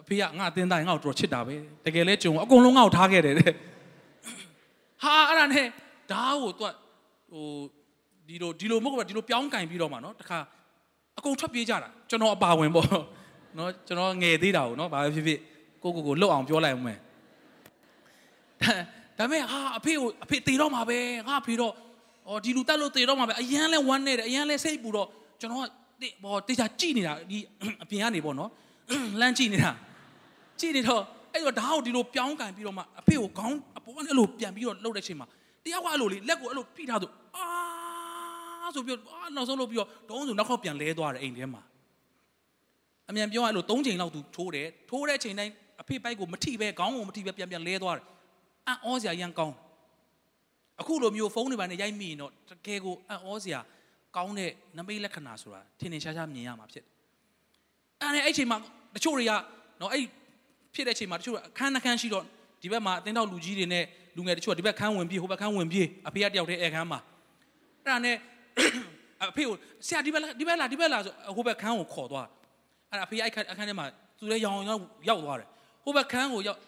[0.00, 1.54] အဖေကငါအတင်းသားငါ့ကိုတော်ချစ်တာပဲ
[1.86, 3.52] တကယ်လဲကြုံအကုန်လုံးငါ့ကိုထားခဲ့တယ်တဲ့
[5.02, 5.66] ဟာအဲ့ဒါနဲ့
[6.10, 6.64] ဓာတ်ကို तू
[7.32, 7.46] ဟို
[8.28, 10.38] ဒီလိုဒီလိုမဟုတ်ဘူးဒီလိုပြောင်းကင်ပြီးတော့မှနော်တခါ
[11.18, 12.88] အကုန်ထွက်ပြေးကြတာကျွန်တော်အပါဝင်ပေါ့
[13.58, 15.40] နော်ကျွန်တော်ငယ်သေးတာကိုနော်ဘာပဲဖြစ်ဖြစ်
[15.82, 16.98] ကိုကိုကိုလွတ်အောင်ပြောလိုက်အောင်မယ်
[19.18, 21.72] ဒါပေမဲ့ဟာအဖေကိုအဖေတေတော့မှာပဲငါအဖေတော့
[22.28, 25.08] ဟောဒီလူတက်လို့တေတော့မှာပဲအရန်လဲဝမ်းနေတယ်အရန်လဲစိတ်ပူတော့
[25.40, 27.38] ကျွန်တော်ကဘောတေချာကြည့်နေတာဒီ
[27.82, 28.50] အပြင်ကနေပေါ့နော်
[29.20, 29.70] လမ်းကြည့်နေတာ
[30.60, 35.26] ကြည့်နေတော့အဲ့တော့ဓာတ်ကိုဒီလိုပြောင်းကန်ပြီးတော့မှအဖေကိုခေါင်းအပေါ်ကနေအဲ့လိုပြန်ပြီးတော့လှုပ်တဲ့ချိန်မှာ
[35.64, 41.62] တယောက်ကအဲ့လိုလေလက်ကိုအဲ့လိုဖိထားသူအာဆိုပြီးတော့အာနောက်ဆုံးလုပ်ပြီးတော့ဒုံးဆိုနောက်ခေါက်ပြန်လဲသွားတယ်အိမ်ထဲမှာ
[43.10, 48.04] အမြန်ပြောရလို့၃ချိန်လောက်သူထိုးတယ်ထိုးတဲ့ချိန်တိုင်းအဖေပိုက်ကိုမထိပဲခေါင်းကိုမထိပဲပြန်ပြန်လဲသွားတယ်
[48.66, 49.54] အံ့ဩစရာရန်ကောင်း
[50.80, 53.60] အခုလိုမျိုးဖုန်းတွေပါနဲ့ရိုက်မိရင်တော့တကယ်ကိုအံ့ဩစရာ
[54.16, 56.92] ကောင်းတဲ့နမိတ်လက္ခဏာဆိုတာထင်ထင်ရှားရှားမြင်ရမှာဖြစ်တယ်
[58.00, 58.58] အဲ့ဒါအဲ့ချိန်မှာ
[58.94, 59.32] တချို့တွေက
[59.80, 60.04] နော်အဲ့
[60.74, 62.24] ဖြစ်တဲ့ချိန်မှာတချို့အခန်းနှခန်းရှိတော့
[62.62, 63.84] ဒီဘက်မှာအတင်းတော့လူကြီးတွေနဲ့
[64.16, 67.00] လူငယ်တချို့ဒီဘက်ခန်းဝင်ပြေးဟိုဘက်ခန်းဝင်ပြေးအဖေကတယောက်တည်းအဲခန်းမှာ
[67.82, 68.16] အဲ့ဒါနဲ့
[69.30, 69.54] အဖေကို
[69.86, 72.26] ဆရာဒီဘက်လာဒီဘက်လာဒီဘက်လာဆိုဟိုဘက်ခန်းကိုခေါ်သွား
[72.90, 73.86] အဲ့ဒါအဖေအဲ့အခန်းထဲမှာ
[74.18, 75.48] သူလည်းရောင်ရောင်ရောက်သွားတယ်
[75.84, 76.58] ဟိုဘက်ခန်းကိုရောက်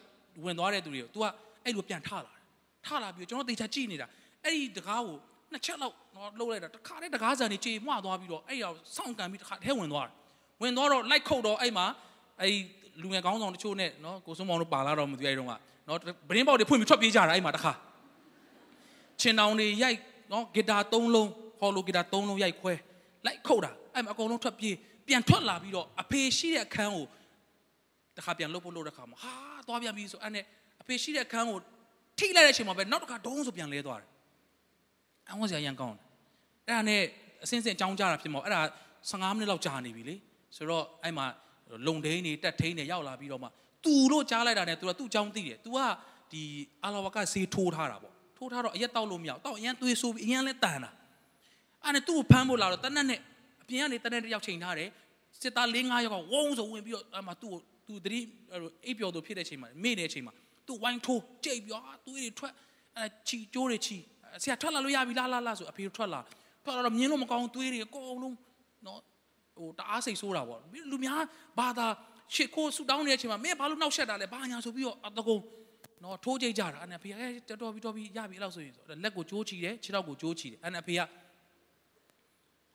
[0.45, 1.25] ဝင်သွားတဲ့သူတွေကို तू က
[1.65, 2.40] အဲ့လိုပြန်ထလာတယ်
[2.87, 4.07] ထလာပြီးကျွန်တော်တေချာကြည့်နေတာ
[4.45, 5.17] အဲ့ဒီတကားကို
[5.53, 10.15] နှစ်ချက်လောက်တော့လှုပ်လိုက်တာတခါတည်းတကားဆန်ကြီးကြေမွသွားပြီးတော့အဲ့ရောက်စောင့်ကန်ပြီးတခါထဲဝင်သွားတယ်
[10.63, 11.87] ဝင်သွားတော့လိုက်ခုတ်တော့အဲ့မှာ
[12.41, 12.55] အဲ့
[13.03, 15.53] လူငယ်ကောင်းဆောင်တချို့နဲ့နော်ကိုစုံမောင်တို့ပါလာတော့မသိအဲ့တုန်းက
[15.89, 17.73] နော်ဗရင်ပေါက်တွေဖွင့်ပြီးထွက်ပြေးကြတာအဲ့မှာတခါ
[19.21, 19.99] ချင်းတောင်တွေရိုက်
[20.33, 22.73] နော်ဂီတာ၃လုံးဟော်လိုဂီတာ၃လုံးရိုက်ခွဲ
[23.27, 24.75] လိုက်ခုတ်တာအဲ့မှာအကုန်လုံးထွက်ပြေး
[25.07, 27.07] ပြန်ထွက်လာပြီးတော့အဖေရှိတဲ့အခန်းကို
[28.17, 29.33] တခါပြန်လှုပ်ဖို့လှုပ်တဲ့ခါမှာဟာ
[29.67, 30.45] သွားပြန်ပြီဆိုအဲ့နဲ့
[30.83, 31.59] အဖေရှိတဲ့အခန်းကို
[32.21, 34.09] ထိလိုက်တဲ့အချိန်မှာပဲနောက်တစ်ခါဒုံးဆိုပြန်လဲသွားတယ်
[35.31, 36.05] အဝန်းစရာရန်ကောင်းတယ်
[36.67, 37.03] အဲ့ဒါနဲ့
[37.45, 38.61] အစင်းစင်းကြောင်းကြတာဖြစ်မောအဲ့ဒါ
[39.11, 40.15] 15မိနစ်လောက်ကြာနေပြီလေ
[40.57, 41.27] ဆိုတော့အဲ့မှာ
[41.87, 43.49] လုံဒိန်းနေတက်ထိန်းနေရောက်လာပြီးတော့မှ
[43.85, 45.79] သူတို့ကြားလိုက်တာနဲ့သူကသူ့အကြောင်းသိတယ် तू က
[46.33, 46.43] ဒီ
[46.85, 50.91] အာလာဝကဆေးထိုးထားတာပေါ့ထိုးထားတော့အရက်တောက်လို့မရအောင်တောက်အရင်သွေးဆိုးပြီးအရင်လဲတန်တာ
[51.85, 53.21] အဲ့နဲ့သူ့ကိုဖမ်းဖို့လာတော့တနက်နဲ့
[53.63, 54.89] အပြင်ကနေတနက်တစ်ယောက်ချိန်ထားတယ်
[55.41, 58.21] စစ်သား၄၅ယောက်ကဝုန်းဆိုဝင်ပြီးတော့အဲ့မှာသူ့ကိုသူတတိ
[58.87, 60.35] အိပ်ပျော်သူဖြစ်တဲ့အချိန်မှာမေ့တဲ့အချိန်မှာ
[60.67, 62.53] သူ့ဝိုင်းထိုးကြိတ်ပြောသွေးတွေထွက်
[62.97, 63.97] အဲချီကျိုးတွေချီ
[64.43, 66.21] ဆရာထွက်လာလို့ရပြီလားလားလားဆိုအဖေထွက်လာ
[66.65, 68.37] ထွက်လာတော့မြင်းလို့မကောင်းသွေးတွေအကုန်လုံး
[68.87, 69.01] နော်
[69.57, 71.21] ဟိုတအားစိတ်ဆိုးတာပေါ့လူများ
[71.59, 71.87] ဘာသာ
[72.35, 75.39] ရှစ်ခိုးဆူတောင်းနေတဲ့အချိန်မှာမင်းဘာလို့နှောက်ရှက်တာလဲဘာညာဆိုပြီးတော့အတကုံ
[76.05, 77.13] နော်ထိုးကြိတ်ကြတာအဲ့နဲ့ဖေက
[77.49, 81.01] တော်တော်ပြီးတော်ပြီးရပြီအဲ့လောက်ဆိုရင်လက်ကိုကြိုးချီတယ်ခြေထောက်ကိုကြိုးချီတယ်အဲ့နဲ့ဖေက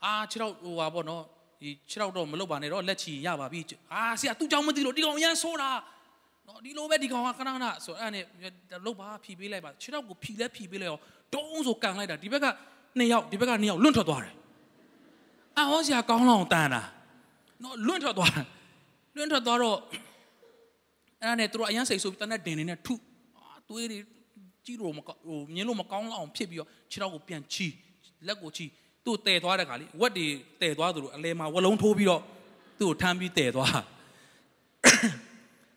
[0.03, 1.23] အာခြေထောက်ဟိုပါပေါ့နော်
[1.61, 3.59] ဒီခြေထောက်တော့မလုပ်ပါနဲ့တော့လက်ချီရပါပြီ
[3.93, 5.69] အာဆရာသူ့ကြောင့်မသိလို့ဒီကောင်အရန်ဆိုးတာ
[6.47, 8.23] နော်ဒီလိုပဲဒီကောင်ကခဏခဏဆိုအဲ့နဲ့
[8.85, 10.99] လုတ်ပါဖြီပေးလိုက်ပါခြေထောက်ကိုဖြီလဲဖြီပေးလိုက်ရော
[11.33, 12.45] တုံးဆိုကန်လိုက်တာဒီဘက်က
[12.97, 14.33] နှစ်ယောက်ဒီဘက်ကနှစ်ယောက်လွန့်ထွက်သွားတယ်
[15.57, 16.81] အဟောဆရာကောင်းလောင်တန်တာ
[17.63, 18.45] နော်လွန့်ထွက်သွားတယ်
[19.15, 19.77] လွန့်ထွက်သွားတော့
[21.21, 22.93] အဲ့ဒါနဲ့သူတို့အရန်စိတ်ဆိုပြီးတနက်ဒင်နေနဲ့ထု
[23.37, 23.99] အာသွေးတွေ
[24.65, 27.67] ကြီးလို့မဟိုမြင်လို့မကောင်းလောက်အောင်ဖြစ်ပြီးတော့ခြေထောက်ကိုပြန်ချီ
[28.27, 28.65] လက်ကိုချီ
[29.05, 30.27] သူ့တည်သွားတဲ့ခါလေဝက်တွေ
[30.61, 32.21] တည်သွားသူတို့အလဲမှာဝလုံးထိုးပြီးတော့
[32.79, 33.79] သူ့ကိုထမ်းပြီးတည်သွား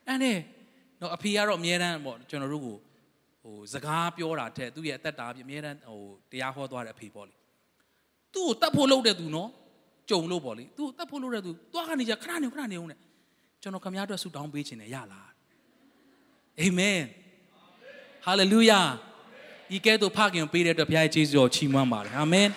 [0.06, 0.36] အဲ့နဲ့
[1.00, 2.76] တော့အဖေကတော့အမြဲတမ်းပေါ့ကျွန်တော်တို့ကို
[3.42, 7.34] ဟိုစကားပြောတာတဲ့သူ့ရဲ့အသက်တာပြအမြဲတမ်းဟိုတရားဟောသွားတဲ့အဖေပေါ့လေ
[8.34, 9.50] သူ့ကိုတတ်ဖို့လုပ်တဲ့သူနော်
[10.10, 12.98] ကြုံလို့ပေါ့လေသူ့ကိုတတ်ဖို့လုပ်တဲ့သူသွားကနေကြခဏနေခဏနေအောင်နဲ့
[13.62, 15.28] ကျွန်တော်ခမည်းတော်ဆုတောင်းပေးခြင်းနဲ့ရလား
[16.60, 17.00] အာမင်
[18.24, 18.80] ဟာလေလုယာ
[19.76, 22.48] ဤကဲ့သို့ဖခင်ပေးတဲ့အတွက်ဘုရားရဲ့ကျေးဇူးတော်ချီးမွမ်းပါတယ်အာမင်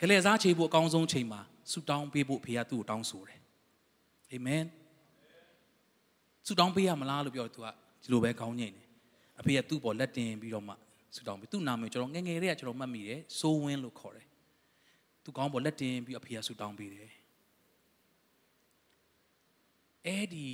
[0.00, 1.40] ကလေးစားချေဖို့အကောင်းဆုံးချိန်မှာ
[1.72, 3.40] ဆုတောင်းပေးဖို့ဘုရားသူ့ကိုတောင်းဆိုတယ်
[4.32, 4.64] အာမင်
[6.46, 7.66] ဆုတောင်းပေးရမလားလို့ပြောသူက
[8.02, 8.86] ဒီလိုပဲခေါင်းညိတ်တယ်
[9.40, 10.74] အဖေကသူ့ပေါ်လက်တင်ပြီးတော့မှ
[11.14, 14.26] ဆုတောင်းပေးသူ့နာမည်ကျွန်တော်ငငယ်လေးကကျွန်တော်မှတ်မိတယ်စိုးဝင်းလို့ခေါ်တယ်
[15.24, 17.10] သူကောင်းပေါ်လက်တင်ပြီးအဖေကဆုတောင်းပေးတယ်
[20.06, 20.46] အဲ့ဒီ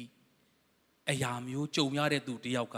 [1.11, 2.77] အရာမျိုးကြုံရတဲ့သူတယောက်က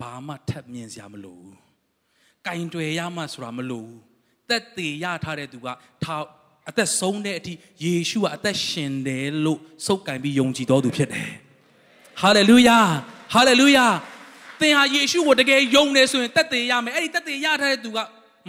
[0.00, 1.56] ဘာမှထပ်မြင်စရာမလိုဘူး။
[2.46, 3.98] ကင်တွယ်ရမှဆိုတာမလိုဘူး။
[4.48, 5.68] သက်သေးရထားတဲ့သူက
[6.04, 6.24] ထား
[6.68, 7.52] အသက်ဆုံးတဲ့အထိ
[7.84, 11.30] ယေရှုကအသက်ရှင်တယ်လို့စုပ်ကင်ပြီးယုံကြည်တော်သူဖြစ်တယ်။
[12.22, 12.78] ဟာလေလုယာ။
[13.34, 13.86] ဟာလေလုယာ။
[14.60, 17.98] သင်ဟာယေရှုကိုတကယ်ယုံနေဆိုရင်သက်သေးရမယ်။အဲ့ဒီသက်သေးရထားတဲ့သူက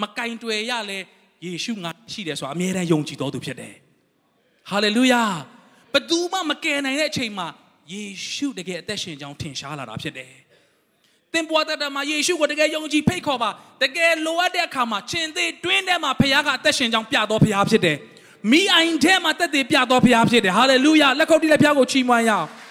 [0.01, 0.99] မကင်တွယ်ရလဲ
[1.45, 3.73] ယေရှုငါရှိတယ်ဆိုတာအမြဲတမ်းယုံကြည်တော်သူဖြစ်တယ်။
[4.69, 5.23] ဟာလေလုယာ။
[5.93, 7.47] ဘသူမှမကယ်နိုင်တဲ့အချိန်မှာ
[7.91, 10.31] ယေရှုတကယ်အသက်ရှင်ကြောင်းထင်ရှားလာတာဖြစ်တယ်။
[11.33, 13.49] သင်ပွားတတ်မှာယေရှုကိုတကယ်ယုံကြည်ဖိတ်ခေါ်ပါ
[13.83, 17.97] တကယ်လိုအပ်တဲ့အခါမှာရှင်သေးတွင်းထဲမှာဖခင်ကအသက်ရှင်ကြောင်းပြတော်ဖခင်ဖြစ်တယ်။
[18.51, 22.47] မိအိုင်ထဲမှာတက်သေးပြတော်ဖခင်ဖြစ်တယ်။ဟာလေလုယာလက်ခုပ်တီးလက်ဖျားကိုချီးမွမ်းရအောင်။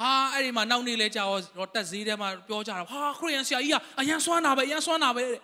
[0.00, 1.22] ဟာအဲ့ဒီမှာနောက်နေ့လဲကြာ
[1.58, 5.40] တော့တက်ဈေးထဲမှာပြောကြတာဟာခရစ်ယာန်ဆရာကြီးကအရန်ဆွမ်းတာပဲအရန်ဆွမ်းတာပဲတဲ့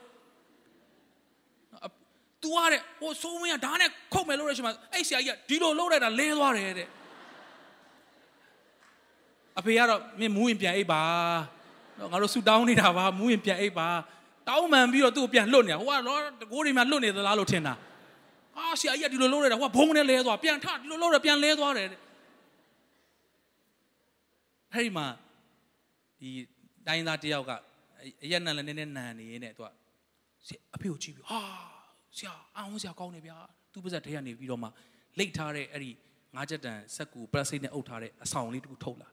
[2.43, 6.91] तू ရတဲ့ဟိုဆိုးမင်းကဓာတ်နဲ့ခုတ်မယ်လို့ရရှိမှာအဲ့ဆရာကြီးကဒီလိုလုပ်လိုက်တာလဲသွားတယ်တဲ့အ
[9.65, 11.03] ဖေကတော့မင်းမူးရင်ပြန်အိပ်ပါ
[11.99, 13.89] တော့ငါတို့ဆူတောင်းနေတာပါမူးရင်ပြန်အိပ်ပါ
[14.49, 17.75] တောင်းမှန်ပြီးတော့သူ့ကိုပြန်လွတ်နေတာဟိုကတော့တကိုးတွေမှာလွတ်နေသလားလို့ထင်တာ
[18.57, 22.01] ဟာဆရာကြီးကဒီလိုလုပ်ရတယ်ဟိုကဘုံနဲ့လဲသွားပြန်ထဒီလိုလုပ်ရပြန်လဲသွားတယ်တဲ့
[24.73, 25.07] အဲ့ဒီမှာ
[26.21, 26.31] ဒီ
[26.87, 27.53] တိုင်းသားတယောက်က
[28.25, 29.69] အရက်နံလည်းနည်းနည်းနံနေနေသူက
[30.75, 31.41] အဖေကိုကြည့်ပြီးဟာ
[32.17, 33.37] ဆရာအောင်ဆရာကောင်းနေဗျာ
[33.73, 34.69] သူ့ပါဇက်ထဲကနေပြီးတော့မှ
[35.19, 35.91] လိတ်ထားတဲ့အဲ့ဒီ
[36.35, 39.09] ငါးချက်တန်စက်ကူပလက်စတစ်နဲ့အုပ်ထားတဲ့အဆောင်လေးတခုထုတ်လာ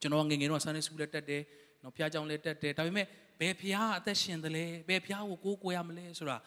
[0.00, 1.42] ကျွန်တော်ငငယ်တော့ဆန်နေစကူလည်းတက်တယ်
[1.82, 3.06] နော်ဖျားကြောင်လည်းတက်တယ်ဒါပေမဲ့
[3.40, 6.38] ဘယ်ဖျားအသက်ရှင်တယ်လဲဘယ်ဖျားကိုကိုးကွယ်ရမလဲဆိုတာ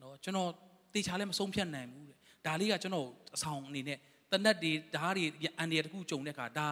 [0.00, 0.50] နော်ကျွန်တော်
[0.94, 3.98] တေချာလည်းမဆုံးဖြတ်နိုင်ဘူးတဲ့ဒါလေးကကျွန်တော်အဆောင်အနေနဲ့
[4.30, 5.24] တနက်တွေဓာတ်တွေ
[5.58, 6.66] အန်ဒီရတခုကြုံတဲ့အခါဒါ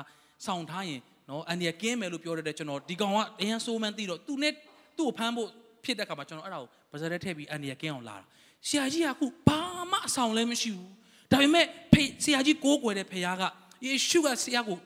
[0.46, 4.52] ဆောင်ထားရင်နော်အန်ဒီရကင်းမယ်လို့ပြောရတဲ့ကျွန်တော်ဒီကောင်ကအရင်ဆိုးမှန်းသိတော့သူနဲ့
[4.98, 5.48] သူ့ကိုဖမ်းဖို့
[5.84, 8.24] ဖြစ်တဲ့အခါမှာကျွန်တော်အဲ့ဒါကိုပါဇက်ထဲထည့်ပြီးအန်ဒီရကင်းအောင်လာတာ
[8.68, 9.60] ဆရာကြီးကအခုဘာ
[9.90, 10.90] မှအဆောင်လည်းမရှိဘူး
[11.30, 13.42] ဒါပေမဲ့ဖေဆရာကြီးကိုးကွယ်တဲ့ဖခင်က
[13.86, 14.78] ယေရှုကဆရာကို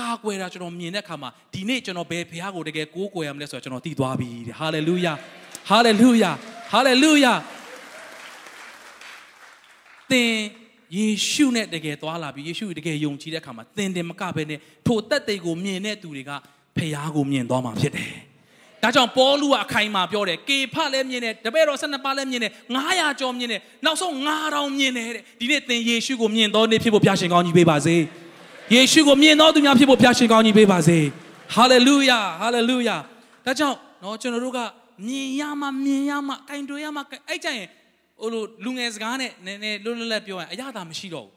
[0.00, 5.12] ကာကွယ်တာကျွန်တော်မြင်တဲ့အခါမှာဒီနေ့ကျွန်တော်ဘယ်ဖခင်ကိုတကယ်ကိုးကွယ်ရမလဲဆိုတော့ကျွန်တော်သိသွားပြီတဲ့ဟာလေလုယာ
[5.70, 6.30] ဟာလေလုယာ
[6.72, 7.32] ဟာလေလုယာ
[10.10, 10.30] သင်
[10.96, 16.30] ယေရှုနဲ့တကယ်သွားလာပြီးယေရှုတကယ်ယုံကြည်တဲ့အခါမှာသင်တင်မကဘဲနဲ့ထိုတက်တဲ့ကိုမြင်တဲ့သူတွေက
[16.76, 18.12] ဖခင်ကိုမြင်သွားမှာဖြစ်တယ်
[18.82, 22.52] ဒါကြောင့်ပေါလုကအခိုင်မာပြောတယ်ကေဖလည်းမြင်တယ်တပည့်တော်12ပါးလည်းမြင်တယ်
[22.86, 24.12] 900ကျော်မြင်တယ်နောက်ဆုံး
[24.46, 27.96] 9000မြင်တယ်တဲ့ဒီနေ့သင်ယေရှုကိုမြင်တော်နေဖြစ်ဖို့ဖျားရှင်ကောင်းကြီးပေးပါစေ
[28.73, 30.97] ယေရှုကိုမြင်တော်သူများဖြစ်ဖို့ဖျားရှင်ကောင်းကြီးပေးပါစေ
[31.55, 32.95] ဟာလေလုယာဟာလေလုယာ
[33.45, 34.59] ဒါကြောင့်เนาะကျွန်တော်တို့က
[35.07, 37.67] မြင်ရမှမြင်ရမှကင်တွေရမှအဲ့ကြရင်
[38.19, 41.33] ဟိုလိုလူငယ်စကားနဲ့နည်းနည်းလွတ်လွတ်လပ်ပြောရင်အရသာမရှိတော့ဘူး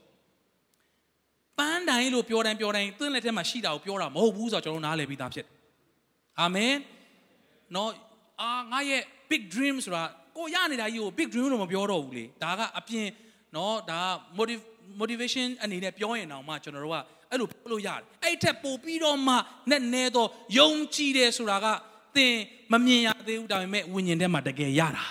[1.58, 5.46] ပန်းတိုင်းလို့ပြောတိုင်းပြောတိုင်းသင်လက်ထဲမှာရှိတာကိုပြောတာမဟုတ်ဘူးဆိုတော့ကျွန်တော်နားလည်ပြီးသားဖြစ်
[6.40, 6.74] အာမင်
[7.74, 7.90] နော်
[8.40, 10.02] အာငါရဲ့ big dream ဆိုတာ
[10.36, 13.08] ကိုရနေတာကြီးကို big dream လို့မပြောတော့ဘူးလေဒါကအပြင်
[13.56, 14.00] နော်ဒါ
[15.00, 16.98] motivation အနေနဲ့ပြောရင်တော့မှကျွန်တော်တို့က
[17.31, 19.35] အဲ့လိုပြောလို့ရတယ်အဲ့ထက်ပိုပြီးတော့မှ
[19.69, 21.65] နဲ့နဲတော့ယုံကြည်တယ်ဆိုတာက
[22.15, 22.33] သင်
[22.71, 25.05] မမြင်ရသေးဘူးဒါပေမဲ့ဝိညာဉ်ထဲမှာတကယ်ရတာ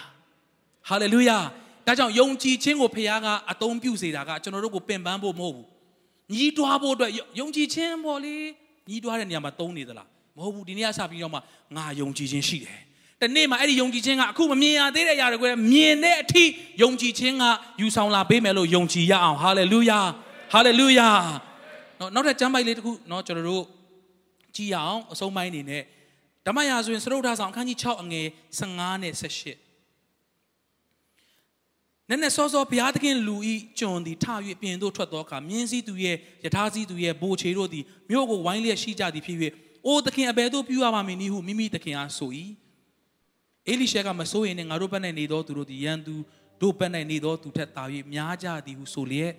[0.89, 1.39] ဟာလေလုယာ
[1.87, 5.67] ဒါကြောင့်ယုံကြည်ခြင်းကိုဖခင်ကအသုံးပြုစေတာကကျွန်တော်တို့ကိုပင်ပန်းဖို့မဟုတ်ဘူး
[6.33, 8.37] ညီးတွားဖို့အတွက်ယုံကြည်ခြင်းပေါ့လေ
[8.89, 11.39] ညီးတွားတဲ့နေရာမှာသုံးနေသလားမဟုတ်ဘူးဒီနေ့ကစပြီးတော့မှ
[11.77, 12.79] ငါယုံကြည်ခြင်းရှိတယ်
[13.23, 16.45] တနေ့မှာအဲ့ဒီယုံကြည်ခြင်းကအခုမမြင်ရသေးတဲ့အရာတွေကိုမြင်တဲ့အထိ
[16.83, 17.45] ယုံကြည်ခြင်းက
[17.81, 20.01] ယူဆောင်လာပေးမယ်လို့ယုံကြည်ရအောင်ဟာလေလုယာ
[20.53, 21.09] ဟာလေလုယာ
[22.01, 23.65] နော်နောက်ထပ်ကျမ်းပိုက်လေးတစ်ခုနော်ကျွန်တော်တို့
[24.57, 25.83] ကြည်အောင်အဆုံးပိုင်းအနေနဲ့
[26.47, 28.27] ဓမ္မရာဆိုရင်စရုပ်ထားဆောင်အခန်းကြီး6အငယ်
[28.61, 29.67] 15နဲ့18
[32.09, 34.27] နည်းနည်းစောစောဘုရားသခင်လူဤကျွန်သည်ထ၍
[34.61, 39.39] ပြင်သို့ထွက်သောအခါမြင်းစည်းသူရဲ့ယထာစည်းသူရဲ့ဘိုးချေတို့သည်မြို့ကိုဝိုင်းလျက်ရှိကြသည်ဖြစ်၍
[39.87, 42.31] အိုသခင်အဘယ်သို့ပြုရပါမည်နည်းဟုမိမိသခင်အားဆို၏
[43.69, 46.15] အေလိရှဲကမစိုးရင်ငါတို့ဘက်၌နေသောသူတို့သည်ရန်သူ
[46.63, 49.33] တို့ဘက်၌နေသောသူထက်သာ၍များကြသည်ဟုဆိုလျက်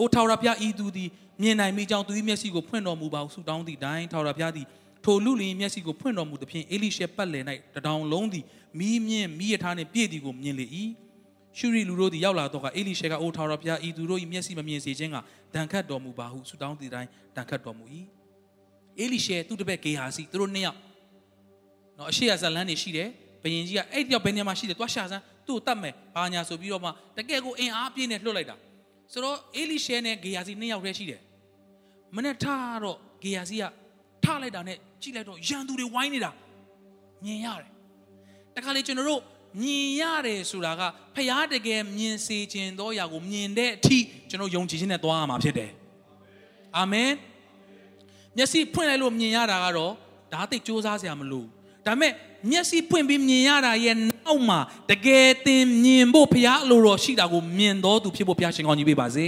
[0.00, 1.08] အိုထာဝရဘုရားဤသူသည်
[1.42, 4.66] မြင်နိုင်မိကြောင်းသူ၏မျက်စိကိုဖွင့်တော်မူပါဟုဆုတောင်းသည့်တိုင်ထာဝရဘုရားသည်
[5.04, 7.44] ထိုလူလင်မျက်စိကိုဖွင့်တော်မူသဖြင့်အေလိရှဲပတ်လည်၌
[7.74, 8.44] တတောင်လုံးသည်
[8.78, 10.66] မီးမြင့်မီးရထားနှင့်ပြည့်သည်ကိုမြင်လေ၏
[11.58, 15.16] ရှုရီလူတို့သည်ရောက်လာတော့ကအေလိရှဲကအိုထာဝရဘုရားဤသူတို့၏မျက်စိမမြင်စေခြင်းက
[15.54, 17.84] ဒဏ်ခတ်တော်မူပါဟုဆုတောင်းသည့်တိုင်ဒဏ်ခတ်တော်မူ၏
[18.98, 20.78] အေလိရှဲသူ့တပည့်ဂေဟာစီသူတို့နှစ်ယောက်
[21.98, 23.08] နော်အရှိရဇလန်းနေရှိတယ်
[23.42, 28.56] ဘယင်ကြီးကအဲ့တယောက်ဘယ်နေရာမှာရှိတယ်သွားရှာစမ်းသူ့ကိုတတ်မယ်ဘာညာဆိုပြီးတော့မှတကယ်ကိုအင်အားပြည့်နဲ့လွှတ်လိုက်တာ
[29.12, 31.20] ဆိုတော့အေလိရှဲနဲ့ဂေဟာစီနှစ်ယောက်တည်းရှိတယ်
[32.16, 33.64] မနေ့ထားတော့ဂေဟာစီက
[34.24, 36.30] ထားလိုက်တာနဲ့ကြည့်လိုက်တော့ရန်သူတွေဝိုင်းနေတာ
[37.24, 37.70] မြင်ရတယ်
[38.54, 39.22] တခါလေကျွန်တော်တို့
[39.60, 40.82] မြင်ရတယ်ဆိုတာက
[41.16, 43.98] ဖျားတကယ်မြင်စေခြင်းသောအရာကိုမြင်တဲ့အထိ
[44.30, 45.70] ကျွန်တော်ယုံကြည်ခြင်းနဲ့သွားရမှာဖြစ်တယ်
[46.78, 47.10] အာမင်
[48.36, 49.92] မျက်စိဖွင့်လိုက်လို့မြင်ရတာကတော့
[50.32, 51.44] ဒါသိစ조사စရာမလို
[51.86, 52.12] ဒါပေမဲ့
[52.50, 54.58] မျက်စိဖွင့်ပြီးမြင်ရတာရဲ့နောက်မှာ
[54.90, 59.26] တကယ်သင်မြင်ဖို့ဖျားအလိုတော်ရှိတာကိုမြင်တော်သူဖြစ်ဖို့ဖျားရှင်ကောင်းကြီးပေးပါစေ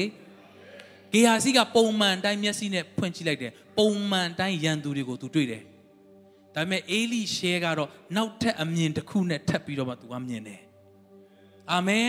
[1.12, 5.62] ဂေဟာစီကပုံမှန်တိုင်းမျက်စိနဲ့ဖွင့်ကြည့်လိုက်တယ်ပုံမှန်တိုင်းရန်သူတွေကိုသူတွေ့တယ်
[6.54, 10.60] ဒါပေမဲ့အေလိရှဲကတော့နောက်ထပ်အမြင်တစ်ခုနဲ့ထပ်ပြီးတော့မှသူကမြင်တယ်
[11.72, 12.08] အာမင်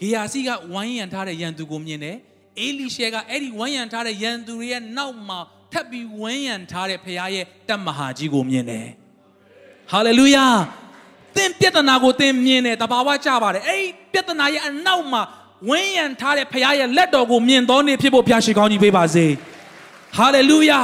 [0.00, 2.16] ဂေယာစီကဝိုင်းရံထားတဲ့ရန်သူကိုမြင်တယ်
[2.60, 5.40] အေလိရှဲကအဲ့ဒီဝိုင်းရံထားတဲ့ရန်သူတွေရဲ့နောက်မှာ
[5.72, 8.86] ထပ်ပြီးဝိုင်းရံထားတဲ့ဖခင်ရဲ့တပ်မဟာကြီးကိုမြင်တယ်
[9.92, 10.46] ဟာလေလုယာ
[11.36, 15.22] သင်ပြဿနာကိုသင်မြင်တယ်တဘာဝကြပါတယ်အဲ့ဒီပြဿနာရဲ့အနောက်မှာ
[15.68, 19.26] ဝိုင်းရံထားတဲ့ဖခင်ရဲ့လက်တော်ကိုမြင်တော်နေဖြစ်ဖို့ဘုရားရှိခိုးကြီးပေးပါစေ
[20.16, 20.80] ဟာလေလုယာ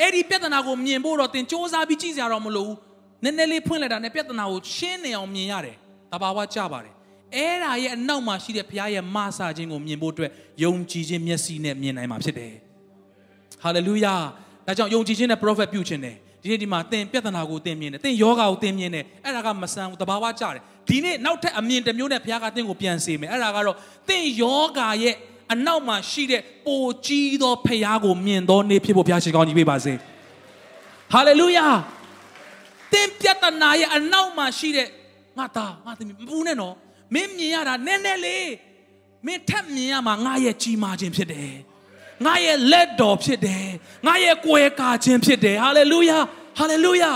[0.00, 2.76] အဲ့ဒီပြဿနာကိုမြင်ဖို့တော့သင်စ조사ပြီးကြည့်စရာတော့မလိုဘူး
[3.24, 5.76] နည်းနည်းလေးဖွင့်လိုက်တာနဲ့ပြဿနာကိုရှင်းနေအောင်မြင်ရတယ်
[6.12, 6.94] တဘာဝကြပါတယ်
[7.34, 10.30] အဲ့ဒါရဲ့အနောက်မှာရှိတဲ့ဘုရားရဲ့မဆာခြင်းကိုမြင်ဖို့အတွက်
[10.62, 12.52] ယုံကြည်ခြင်းမျက်စိနဲ့မြင်နိုင်မှာဖြစ်တယ်
[13.62, 14.14] ဟာလေလုယာ
[14.66, 23.76] ဒါကြောင့်ယုံကြည်ခြင်းနဲ့ prophet ပြုခြင်းတယ်ဒီနေ့ဒီမှာသင်ပြဿနာကိုသင်မြင်တယ်သင်ယောဂါကိုသင်မြင်တယ်အဲ့ဒါကမဆန်းဘူးတဘာဝကြတယ်ဒီနေ့နောက်ထပ်အမြင်တစ်မျိုးနဲ့ဘုရားကသင်ကိုပြန်စေမယ်အဲ့ဒါကတော့
[24.08, 25.14] သင်ယောဂါရဲ့
[25.52, 29.92] အနောက်မှာရှိတဲ့ပိုကြီးသောဖခင်ကိုမြင်သောနေ့ဖြစ်ဖို့ဘုရားရှိခိုးကြီးပေးပါစေ
[31.12, 31.66] ဟာလေလုယာ
[32.92, 34.88] သင်ပြဿနာရဲ့အနောက်မှာရှိတဲ့
[35.38, 36.74] ငါသားငါသမီးမပူနဲ့နော်
[37.14, 38.50] မင်းမြင်ရတာနည်းနည်းလေး
[39.26, 41.52] မင်းထပ်မြင်ရမှာငါရဲ့ကြီးမားခြင်းဖြစ်တယ်
[42.26, 43.66] ငါရဲ့လက်တော်ဖြစ်တယ်
[44.06, 46.18] ငါရဲ့ကိုယ်ကာခြင်းဖြစ်တယ်ဟာလေလုယာ
[46.58, 47.12] ဟာလေလုယာ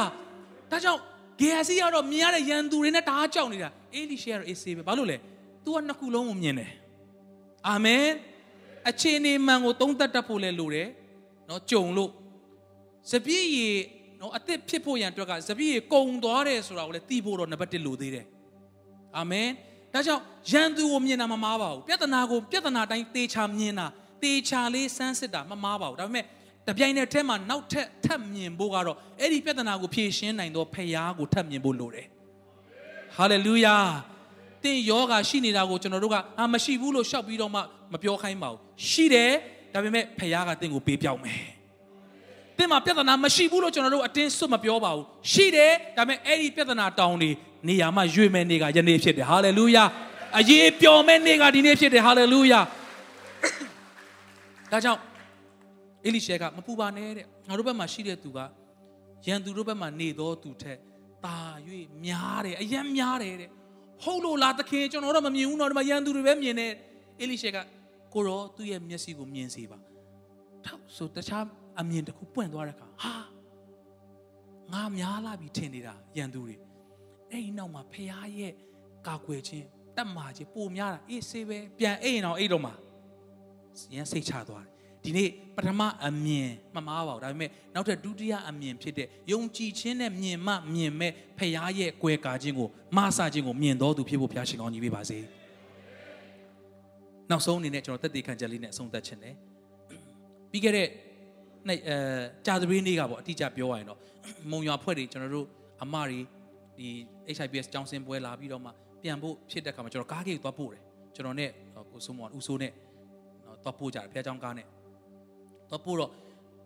[0.70, 1.00] ဒါကြောင့်
[1.40, 5.16] ဂေဟစီကတော့မြင်ရတဲ့ရန်သူတွေနဲ့တအားကြောက်နေတာအေလိရှေကတော့အေးဆေးပဲဘာလို့လဲ
[5.64, 6.70] तू ကနှစ်ခုလုံးကိုမြင်တယ်
[7.68, 8.04] အာမင်
[8.88, 10.88] အခြေအနေမှန်ကိုသုံးသပ်တတ်ဖို့လဲလိုတယ်
[11.48, 12.10] နော်ကြုံလို့
[13.12, 13.68] စပြည့်ရီ
[14.20, 18.26] နော်အသက်ဖြစ်ဖို့ရန်အတွက်ကစပြည့်ရီကုံသွားတယ်ဆိုတာကိုလည်းသိဖို့တော့နံပါတ်1လိုသေးတယ်
[19.18, 19.48] အာမင်
[19.94, 20.22] ဒါကြောင့်
[20.52, 23.86] ရန်သူကိုမြင်တာမမားပါဘူးပြဿနာကိုပြဿနာတိုင်းသေချာမြင်တာ
[24.22, 26.24] သေချာလေးစမ်းစစ်တာမမားပါဘူးဒါပေမဲ့
[26.68, 32.06] တပြိုင်နက်တည်းမှာနောက်ထပ်ထပ်မြင်ဖို့ကတော့အဲ့ဒီပြဿနာကိုဖြေရှင်းနိုင်သောဖခင်ကိုထပ်မြင်ဖို့လိုတယ်
[33.16, 33.76] ဟာလေလုယာ
[34.64, 37.60] တင့်ယောဂါရှိနေတာကိုကျွန်တော်တို့ကအာမရှိဘူးလို့ရှောက်ပြီးတော့မှ
[37.92, 38.60] မပြောခိုင်းပါဘူး
[38.90, 39.32] ရှိတယ်
[39.72, 41.42] ဒါပေမဲ့ဖခင်ကတင့်ကိုပေးပြောင်းမယ်
[42.58, 47.30] တင့်မှာပြဿနာမရှိဘူးလို့ကျွန်တော်တို့အတင်းစွတ်မပြောပါဘူးရှိတယ်ဒါပေမဲ့အဲ့ဒီပြဿနာတောင်းနေ
[47.68, 49.84] နေရာမှာရွေမဲ့နေကယနေ့ဖြစ်တယ်ဟာလေလုယာ
[50.38, 52.60] အရေးပျော်မဲ့နေကဒီနေ့ဖြစ်တယ်ဟာလေလုယာ
[54.72, 55.00] ဒါကြောင့်
[56.04, 58.38] အေလိရှဲကမပူပါနဲ့တဲ့ငါတို့ဘက်မှာရှိတဲ့သူက
[59.26, 60.78] ရန်သူတို့ဘက်မှာနေသောသူထက်
[61.24, 61.38] တာ၍
[62.04, 63.50] များတယ်အယံများတယ်တဲ့
[64.02, 66.72] ဟုတ်လို့လားသခင်ကျွန်တော်တော့မမြင်ဘူးတော့ဒီမှာရန်သူတွေပဲမြင်တယ်
[67.20, 67.58] အေလိရှဲက
[68.14, 69.78] ကိုရောသူ့ရဲ့မျက်စိကိုမြင်စေပါ
[70.64, 71.44] ထောက်ဆိုတခြား
[71.80, 73.14] အမြင်တစ်ခုပွင့်သွားတဲ့အခါဟာ
[74.72, 76.56] ငါများလာပြီထင်နေတာရန်သူတွေ
[77.30, 78.52] အဲ့ဒီနောက်မှာဖះရဲ့
[79.06, 79.66] ကာကွယ်ခြင်း
[79.96, 82.74] တတ်မှာခြင်းပိုများတာအေးဆေးပဲပြန်အိမ်အောင်အိတ်တော့မှာ
[83.94, 84.72] ရန်စိတ်ချသွားတယ်
[85.04, 95.18] ဒီနေ့ပထမအမြင်မမားပါဘူးဒါပေမဲ့နောက်ထပ်ဒုတိယအမြင်ဖြစ်တဲ့ယုံကြည်ခြင်းနဲ့မြင်မှမြင်မဲ့ဖခင်ရဲ့ကွယ်ကာခြင်းကိုမဆာခြင်းကိုမြင်တော်သူဖြစ်ဖို့ဘုရားရှင်ကောင်းကြီးပေးပါစေ
[97.30, 99.34] နောက်ဆုံးအနေနဲ့ကျွန်တော်သက်သေခံချက်လေးနဲ့အဆုံးသတ်ခြင်းတယ်
[100.50, 100.88] ပြီးခဲ့တဲ့
[101.68, 101.96] နေ့အဲ
[102.46, 103.98] ကြာသပတေးနေ့ကပေါ့အတိအကျပြောရရင်တော့
[104.50, 105.46] မုံရွာဖွဲ့တွေကျွန်တော်တို့
[105.82, 106.18] အမတွေ
[106.78, 106.88] ဒီ
[107.36, 108.70] HIPS ကျောင်းစင်ပွဲလာပြီးတော့မှ
[109.02, 110.82] ပြန်ဖို့ဖြစ်တဲ့အခါမှာကျွန်တော်ကားကြီးသွားပို့တယ်
[111.14, 111.50] ကျွန်တော်နဲ့
[111.92, 112.72] ကိုစိုးမောင်ဦးစိုးနဲ့
[113.64, 114.66] သွားပို့ကြတယ်ဘုရားကျောင်းကားနဲ့
[115.70, 116.10] တော့ပို့တော့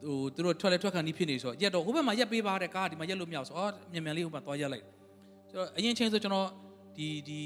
[0.04, 4.84] ဟိုသူတို့ထွက်လဲထွက်ခံနီးဖြစ်နေဆိုတော့ရက်တော့ဟိုဘက်မှာရက်ပေးပါတဲ့ကားဒီမှာရက်လို့မရဘူးဆိုအော်မြန်မြန်လေးဟိုမှာသွားရက်လိုက်
[5.50, 6.48] ဆိုတော့အရင်ချင်းဆိုကျွန်တော်
[6.96, 7.40] ဒီဒီ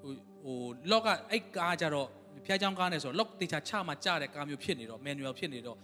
[0.00, 0.58] ဟိုဟို
[0.90, 2.08] လော့ကအဲ့ကားကြတော့
[2.46, 5.78] ဖျားချောင်းကားနဲ့ဆိုတော့လော့တေချာချမှကြတဲ့ကားမျိုးဖြစ်နေတော့ manual ဖြစ်နေတော့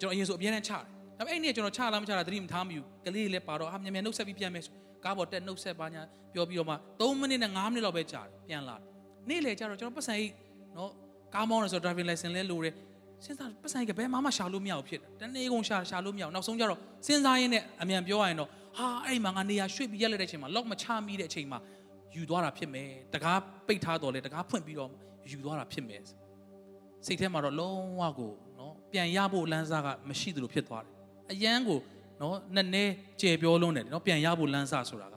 [0.00, 0.82] ကျွန်တော်အရင်ဆိုအပြင်းနဲ့ချတယ်
[1.18, 4.74] ဒါပေမဲ့အဲ့နေ့ကျွန်တော်ချလားမချလားသတိမထားမိဘူးကလေးလည်းပါတော့ဟာမြန်မြန်နှုတ်ဆက်ပြီးပြန်မယ်ဆို
[5.04, 6.02] ကားပေါ်တက်နှုတ်ဆက်ပါညာ
[6.34, 8.76] ပြောပြီးတော့မှ3မိနစ်နဲ့5မိနစ်လောက်ပဲကြာတယ်ပြန်လာ
[9.28, 10.32] နေ့လေကျတော့ကျွန်တော်ပတ်စံကြီး
[10.76, 10.90] နော်
[11.34, 12.74] ကားမောင်းနေဆို driving license လဲလိုတယ်
[13.24, 21.58] စဉ်းစားပတ်ဆိုင်ကဘယ်မှမရှာလို့မရဘူးဖြစ်တယ်တနေ့ကုန်ရှာရှာလို့မရဘူးနောက်ဆုံးကျတော့စဉ်းစားရင်းနဲ့အမြန်ပြောရရင်တော့ဟာအဲ့မှာငါနေရာရွှေ့ပြီးရက်လိုက်တဲ့အချိန်မှာ lock မချမိတဲ့အချိန်မှာ
[22.16, 24.90] ယူသွားတာဖြစ်မယ်တကားပိတ်ထားတော့လေတကားဖွင့်ပြီးတော့
[25.32, 26.02] ယူသွားတာဖြစ်မယ်
[27.06, 30.94] စိတ်ထဲမှာတော့လုံးဝကိုနော်ပြန်ရဖို့လမ်းစားကမရှိသလိုဖြစ်သွားတယ်
[31.32, 31.78] အရန်ကို
[32.20, 35.14] နော်နည်းနည်းကျေပြောလုံးတယ်နော်ပြန်ရဖို့လမ်းစားဆိုတာက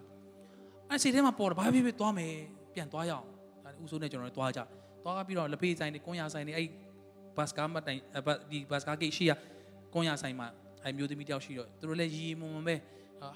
[0.89, 2.33] အဲ့စိတ်ထဲမှာပေါ်တယ်ဘာဖြစ်ဖြစ်သွားမယ်
[2.73, 3.25] ပြန်သွားရအောင်
[3.63, 4.61] ဒါဥဆိုးနဲ့ကျွန်တော်တို့သွားကြ
[5.05, 6.67] သွားပြီးတော့လက်ဖေးဆိုင်တွေကွန်ရဆိုင်တွေအဲ့
[7.37, 7.99] ဘတ်စကားမတိုင်
[8.51, 9.31] ဒီဘတ်စကားကိတ်ရှိရ
[9.93, 10.47] ကွန်ရဆိုင်မှာ
[10.83, 12.75] အဲမျိုးသမီးတယောက်ရှိတော့သူတို့လည်းရီရီမုံမုံပဲ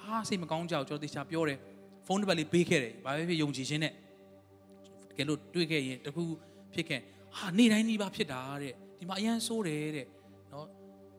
[0.04, 1.58] ဟာစိတ်မကောင်းကြဘူးကျွန်တော်တေချာပြောတယ်
[2.06, 3.92] ဖုန်းနံပါတ်လေးပေးခဲ့တယ်ဘာပဲဖြစ်ယုံကြည်ခြင်းနဲ့
[5.10, 6.22] တကယ်လို့တွေ့ခဲ့ရင်တခု
[6.74, 7.00] ဖြစ်ခဲ့
[7.36, 10.06] ဟာနေ့တိုင်းနေ့ပါဖြစ်တာတဲ့ဒီမှာအရန်ဆိုးတယ်တဲ့
[10.52, 10.66] နော်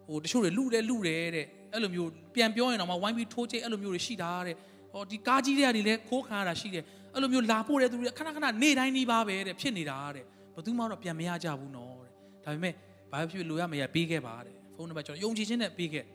[0.07, 4.55] ဟိုတချို့တွေလူတယ်လူတယ်တဲ့အဲ့လိုမျိုးပြန်ပြောရင်တော့မှဝိုင်းပြီးထိုးချိတ်အဲ့လိုမျိုးတွေရှိတာတဲ့
[4.91, 6.83] ဟောဒီကားကြီးတွေကနေလည်းခိုးခံရတာရှိတယ်
[7.13, 10.25] အဲ့လိုမျိုးလာပို့တဲ့သူတွေခဏခဏနေ့တိုင်းနေ့ပါပဲတဲ့ဖြစ်နေတာတဲ့ဘယ်
[10.65, 12.11] သူမှတော့ပြန်မရကြဘူးနော်တဲ့
[12.45, 12.73] ဒါပေမဲ့
[13.11, 16.05] ဘာဖြစ်လို့ရမရပေးခဲ့ပါတဲ့ဖုန်းနံပါတ်ကျွန်တော်ယုံကြည်ခြင်းနဲ့ပေးခဲ့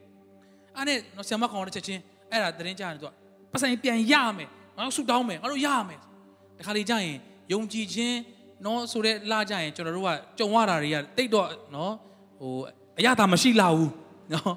[0.76, 3.10] အဲ့နဲ့နော်ဆရာမကောင်တဲ့ချက်ချင်းအဲ့ဒါသတင်းကြတယ်သူက
[3.52, 5.98] ပတ်ဆိုင်ပြန်ရမယ်ငါတို့ဆူတောင်းမယ်ငါတို့ရမယ်
[6.58, 7.16] တခါလေကြာရင်
[7.52, 8.16] ယုံကြည်ခြင်း
[8.64, 11.92] နော်ဆိုတဲ့လာကြရင်ကျွန်တော်တို့ကကြုံရတာတွေကတိတ်တော့နော်
[12.40, 12.52] ဟို
[12.98, 13.92] အရသာမရှိလာဘူး
[14.32, 14.54] နော်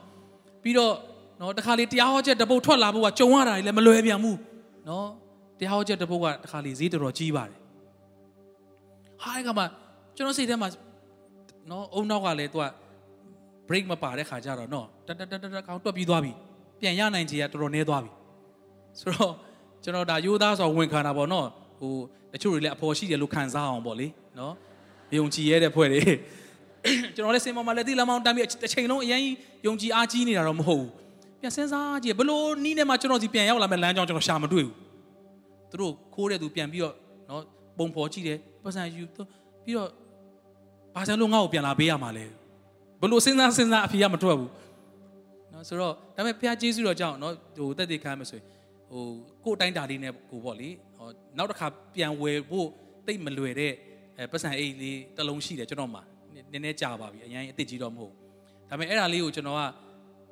[0.63, 0.93] ပြီးတော့
[1.41, 4.37] နော်တခါလေတရားဟောချက်တပုတ်ထွက်လာဖို့ကကြုံရတာတွေလည်းမလွယ်ပြန်ဘူး
[4.89, 5.07] နော်
[5.59, 7.57] တရားဟောချက်တပုတ်ကတခါလေဈေးတော်တော်ကြီးပါတယ်
[9.23, 9.63] ဟာအဲ့ကမှ
[10.15, 10.69] ကျွန်တော်စိတ်ထဲမှာ
[11.69, 12.65] နော်အုံနောက်ကလည်းသူက
[13.67, 16.31] break မပါတဲ့ခါကျတော့နော်တတတတတကောင်တွက်ပြီးသွားပြီ
[16.79, 18.11] ပြန်ရနိုင်ချေကတော်တော်နည်းသွားပြီ
[18.99, 19.33] ဆိုတော့
[19.83, 21.47] ကျွန်တော်ဒါယူသားဆိုဝင်ခံတာပေါ့နော်
[21.79, 21.93] ဟို
[22.33, 24.07] တချို့တွေလည်းအဖော်ရှိတယ်လို့ခံစားအောင်ပေါ့လေ
[24.39, 24.53] နော်
[25.17, 26.01] ယုံကြည်ရတဲ့ဖွဲ့တွေ
[27.15, 29.21] ကျွန်တော်လည်းစင်ပေါ်မှာလည်းတိလမောင်းတမ်းပြီးတစ်ချိန်လုံးအရင်
[29.65, 30.91] ယုံကြည်အားကြီးနေတာတော့မဟုတ်ဘူး
[31.41, 34.75] ပြန်စဉ်းစားကြည့်ဘလို့နီးနေမှာကျွန်တော်စီပြန်ရောက်လာမဲ့လမ်းကြောင်းကျွန်တော်ရှာမတွေ့ဘူး
[35.71, 36.95] သူတို့ခိုးတဲ့သူပြန်ပြီးတော့
[37.29, 37.43] နော်
[37.77, 39.03] ပုံဖော်ကြည့်တယ် ပတ်စံယူ
[39.63, 39.89] ပြီးတော့
[40.95, 42.25] ဘာကြောင့်လို့ငါ့ကိုပြန်လာပေးရမှာလဲ
[43.01, 44.51] ဘလို့စဉ်းစားစဉ်းစားအဖေကမထွက်ဘူး
[45.53, 48.45] နော်ဆိုတော့ဒါပေမဲ့ဖះကျေးဇူးတော်ကြောင့်နော်ဟိုတက်တည်ခံမယ်ဆိုရင်
[48.89, 49.03] ဟို
[49.45, 51.07] ကို့အတိုင်းတာလေးနဲ့ကိုပေါ့လေဟော
[51.37, 52.67] နောက်တစ်ခါပြန်ဝယ်ဖို့
[53.07, 53.73] တိတ်မလွယ်တဲ့
[54.17, 56.03] အဲပတ်စံအိတ်လေးတစ်လုံးရှိတယ်ကျွန်တော်မှာ
[56.33, 58.13] နည်းနည်းကြာပါပြီအရင်အစ်စ်ကြီးတော့မဟုတ်
[58.69, 59.61] ဒါပေမဲ့အဲ့ဒါလေးကိုကျွန်တော်က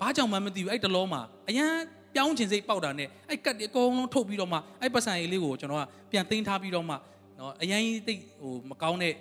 [0.02, 1.72] ဘာကြောင့်မှမသိဘူးအဲ့တစ်လုံးမှာအရင်
[2.16, 6.96] ပပြောင်းချင်စိတ်ပေါက်တာနဲ့အဲ့ကတ်ဒီအကုန်လုံးထုတ်ပြီးတော့မှအဲ့ပတ်စံရေးလေးကိုကျွန်တော်ကပြန်သိမ်းထားပြီးတော့မှ
[7.40, 9.14] နော်အရင်တိတ်ဟိုမကောင်းတဲ့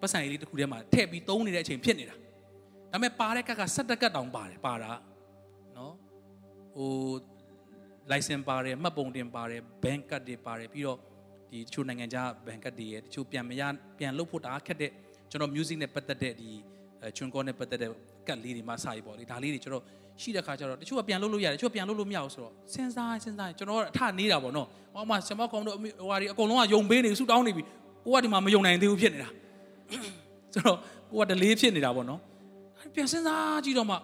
[0.00, 2.16] ပတ်စံရေးလေးတစ်ခုထဲမှာထည့်ပြီးသုံးနေတဲ့အချိန်ဖြစ်နေတာ
[2.92, 4.92] ဒါပေမဲ့ပါတဲ့ကတ်ကဆက်တက်ကတ်တောင်ပါတယ်ပါတာ
[5.76, 5.94] နော်
[6.74, 6.90] ဟို
[8.10, 10.98] license ပါတယ်မှတ်ပုံတင်ပါတယ် bank card တွေပါတယ်ပြီးတော့
[11.50, 13.62] ဒီတချို့နိုင်ငံခြား bank card တွေရဲ့တချို့ပြန်မရ
[13.98, 14.90] ပြန်လုပ်ဖို့တအားခက်တဲ့
[15.30, 16.50] ကျွန်တော် music နဲ့ပတ်သက်တဲ့ဒီ
[17.16, 17.90] ချွန်ကောနဲ့ပတ်သက်တဲ့
[18.28, 19.84] ကတ်လေးတွေမှစာရီပေါ့လေဒါလေးတွေကျွန်တော်
[20.22, 27.62] ရှိတဲ့ခါကျတော့တချို့ကပြန်လုပ်လို့ရတယ်တချို့ပြန်လုပ်လို့မရဘူးဆိုတော့စဉ်းစားစဉ်းစားကျွန်တော်ကအထနေတာပေါ့နော်ဟောမှဆမကောင်တို့ဟိုဟာဒီအကုန်လုံးကယုံပေးနေဆူတောင်းနေပြီ
[28.04, 29.28] ကိုကဒီမှာမယုံနိုင်သေးဘူးဖြစ်နေတာ
[30.54, 30.78] ဆိုတော့
[31.10, 32.20] ကိုကဒလေးဖြစ်နေတာပေါ့နော်
[32.94, 33.96] ပြန်စဉ်းစားကြည့်တော့မှ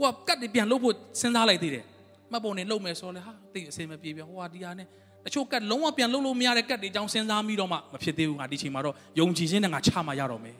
[0.00, 1.84] ကိုကကတ်တွေပြန်လုပ်ဖို့စဉ်းစားလိုက်သေးတယ်
[2.32, 4.86] မှတ်ပုံနဲ့လုပ်မယ်ဆိုလဲဟာတိတ်အစင်မပြေပြဟိုဟာဒီဟာနဲ့
[5.24, 10.56] တချို့ကတ်လုံးဝပြန်လုပ်လို့မရတဲ့ကတ်တွေအကြောင်းစဉ်းစားပြီးတော့မှမဖြစ်သေးဘူးငါဒီချိန်မှာတော့ယုံကြည်ခြင်းနဲ့ငါချမှရတော့မယ်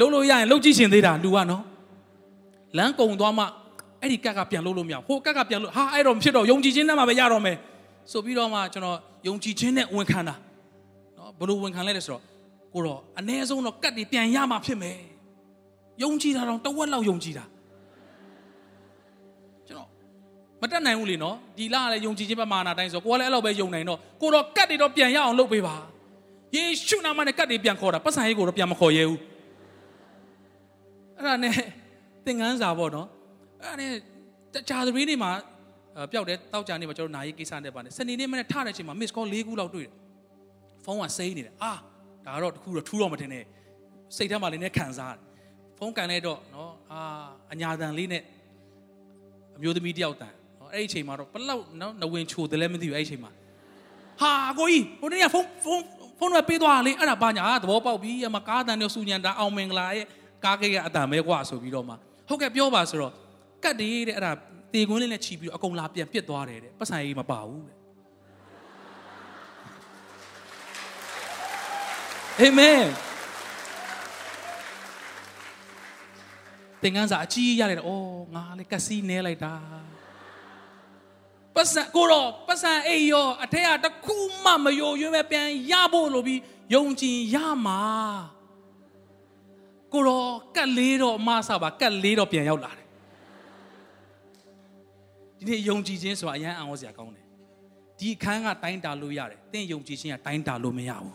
[0.00, 1.62] လုပ်လို့ရရင်လုပ်ကြည့်ရှင်သေးတာလူကနော်
[2.78, 3.44] လမ်းကုံသွားမှ
[4.00, 7.56] အဲ့ဒီကတ်ကပြန်လုပ်လို့မရဟိုကတ်ကပြန်လို့ဟာအဲ့တော့မဖြစ်တော့ယုံကြည်ခြင်းနဲ့မှပဲရတော့မယ်
[8.12, 10.34] ဆိုပြီးတော့မှကျွန်တော်ယုံကြည်ခြင်းနဲ့ဝန်ခံတာ
[11.18, 12.22] နော်ဘယ်လိုဝန်ခံလဲလဲဆိုတော့
[12.74, 14.98] ကိုတော့အ ਨੇ ဆုံးတော့ကတ်တွေပြန်ရမှဖြစ်မယ်
[16.02, 17.44] ယုံကြည်တာတော့တဝက်လောက်ယုံကြည်တာ
[19.68, 19.88] ကျွန်တော်
[20.60, 25.76] မတက်နိုင်ဘူးလေနော်ဒီလားလည်းယုံကြည်ခြင်းပမာဏတိုင်းဆိုကိုကလည်းအဲ့လောက်ပဲယုံနိုင်တော့ကိုတော့ကတ်တွေတော့ပြန်ရအောင်လုပ်ပေးပါ
[26.54, 29.20] ယေရှုနာမနဲ့ကတ်တွေပြန်ခေါ်တာပတ်စံရေးကိုတော့ပြန်မခေါ်ရဲဘူး
[31.16, 31.54] အဲ့ဒါနဲ့
[32.26, 33.08] သင်ငန်းစာပေါ့နော်
[33.62, 33.92] အဲ့ဒါနဲ့
[34.54, 35.30] တခြားသမီးတွေမှာ
[36.12, 39.92] ပျောက်တယ်တောက်ကြနေမှာကျွန်တော်နာရီကိစ္စနဲ့ပါနေစနေနေ့မနေ့ထတဲ့အချိန်မှာ miss call ၄ခုလောက်တွေ့တယ်
[40.84, 41.72] ဖုန်းကစိမ့်နေတယ်အာ
[42.26, 43.44] ဒါတော့တခုတော့ထူးတော့မတင်နဲ့
[44.16, 45.20] စိတ်ထဲမှာလည်းနဲ့ခံစားတယ်
[45.78, 47.00] ဖုန်းကန်လိုက်တော့နော်အာ
[47.52, 48.22] အညာတန်လေးနဲ့
[49.56, 53.30] အမျိုးသမီးတယောက်တန်နော်အဲ့ဒီအချိန်မှာတော့ဘလောက်နော်နဝင်ချိုတယ်လည်းမသိဘူးအဲ့ဒီအချိန်မှာ
[54.20, 55.84] ဟာကိုကြီးဟိုနေ့ကဖုန်းဖုန်း
[56.18, 60.06] ဖုန်းကပေးသွားလေအဲ့ဒါဘာညာသဘောပေါက်ပြီအမကားတန်နဲ့စူညံတာအောင်မင်္ဂလာရဲ့
[60.44, 61.94] ကားကိတ်ကအတန်ပဲကွာဆိုပြီးတော့မှ
[62.32, 63.12] ဟုတ်ကဲ့ပြောပါဆိုတော့
[63.64, 64.32] ကတ်တေးတဲ့အဲ့ဒါ
[64.74, 67.76] တေကွင်းလေးနဲ့ခြီးပြီးတော့အကုန်လာပြန်ပြစ်သွားတယ်တဲ့ပတ်စံရေးမပါဘူးတဲ့
[72.40, 72.84] အာမင်
[76.82, 79.54] သင်္ကန်းစာအကြီးရတယ်။အော်ငါလည်းကစီနဲလိုက်တာ။
[81.54, 86.40] ပတ်စံကိုတော့ပတ်စံအိပ်ရောအထက်ကတခုမှမယိုရွေးပဲပြန်ရဖို့လို့ပြီး
[86.74, 87.82] ယုံကြည်ရမှာ။
[89.92, 90.26] ကိုတော့
[90.56, 92.86] ကတ်လေးတော့အမဆပါကတ်လေးတော့ပြန်ရောက်လာတယ်။
[95.38, 97.24] ဒီနေ့ယုံကြည်ခြင်းဆိုတာအရန်အံ့ဩစရာကောင်းတယ်။
[97.98, 101.14] ဒီအခန်းကတိုင်းတာလို့ရတယ်။သင်ယုံကြည်ခြင်းကတိုင်းတာလို့မရဘူး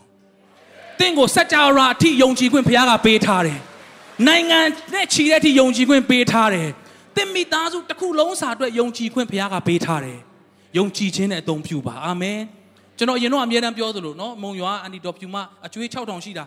[0.98, 3.58] ။သင်ကိုစัจ java အထိယုံကြည်ခွင့်ဘုရားကပေးထားတယ်။
[4.28, 4.60] နိုင်ငံ
[4.94, 6.68] နဲ့ချီတဲ့အထိယုံကြည်ခွင့်ပေးထားတယ်။
[7.16, 10.18] သင်မိသားစုတစ်ခုလုံးစာအတွက်ယုံကြည်ခွင့်ဘုရားကပေးထားတယ်။
[10.78, 12.40] ယုံကြည်ခြင်းနဲ့အသုံးပြုပါအာမင်။
[12.98, 16.44] ကျွန်တော်အရင်တော့အမြဲတမ်းပြောသလိုနော်မုံရွာအန်တီတော်ဖြူမအကျွေး6000ရှိတာ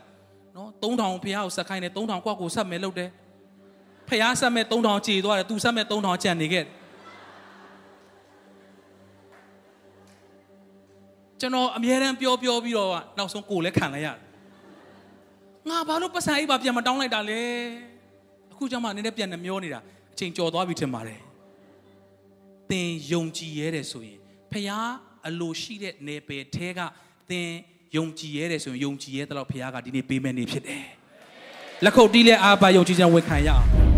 [0.56, 3.10] နော်3000ဘုရားကိုဆက်ခိုင်းတယ်3000ကွက်ကိုဆက်မယ်လုပ်တယ်။
[4.10, 6.72] ဘုရားဆက်မဲ့3000ကြေသွားတယ်သူဆက်မဲ့3000ကြံနေခဲ့တယ်။
[11.40, 14.18] ကျွန်တော်အမြဲတမ်းပြောပြောပြီးတော့နောက်ဆုံးကိုလည်းခံလိုက်ရတယ်
[15.70, 17.42] ငါဘာလို့ပတ်စံအိပ်ပါပြန်မတောင်းလိုက်တာလဲ
[18.52, 19.80] အခုကျမှနည်းနည်းပြန်နှမျောနေတာ
[20.14, 21.20] အချိန်ကြော်သွားပြီထင်ပါတယ်
[22.70, 24.20] သင်ယုံကြည်ရဲတယ်ဆိုရင်
[24.52, 24.70] ဖះ
[25.28, 26.80] အလိုရှိတဲ့နေပယ်ထဲက
[27.30, 27.50] သင်
[27.98, 30.84] ယုံကြည်ရဲတယ်ဆိုရင်ယုံကြည်ရဲတဲ့လောက်ဖះကဒီနေ့ပေးမဲ့နေဖြစ်တယ်
[31.86, 33.91] လက်ခုပ်တီးလဲအားပါယုံကြည်ခြင်းဝန်ခံရအောင်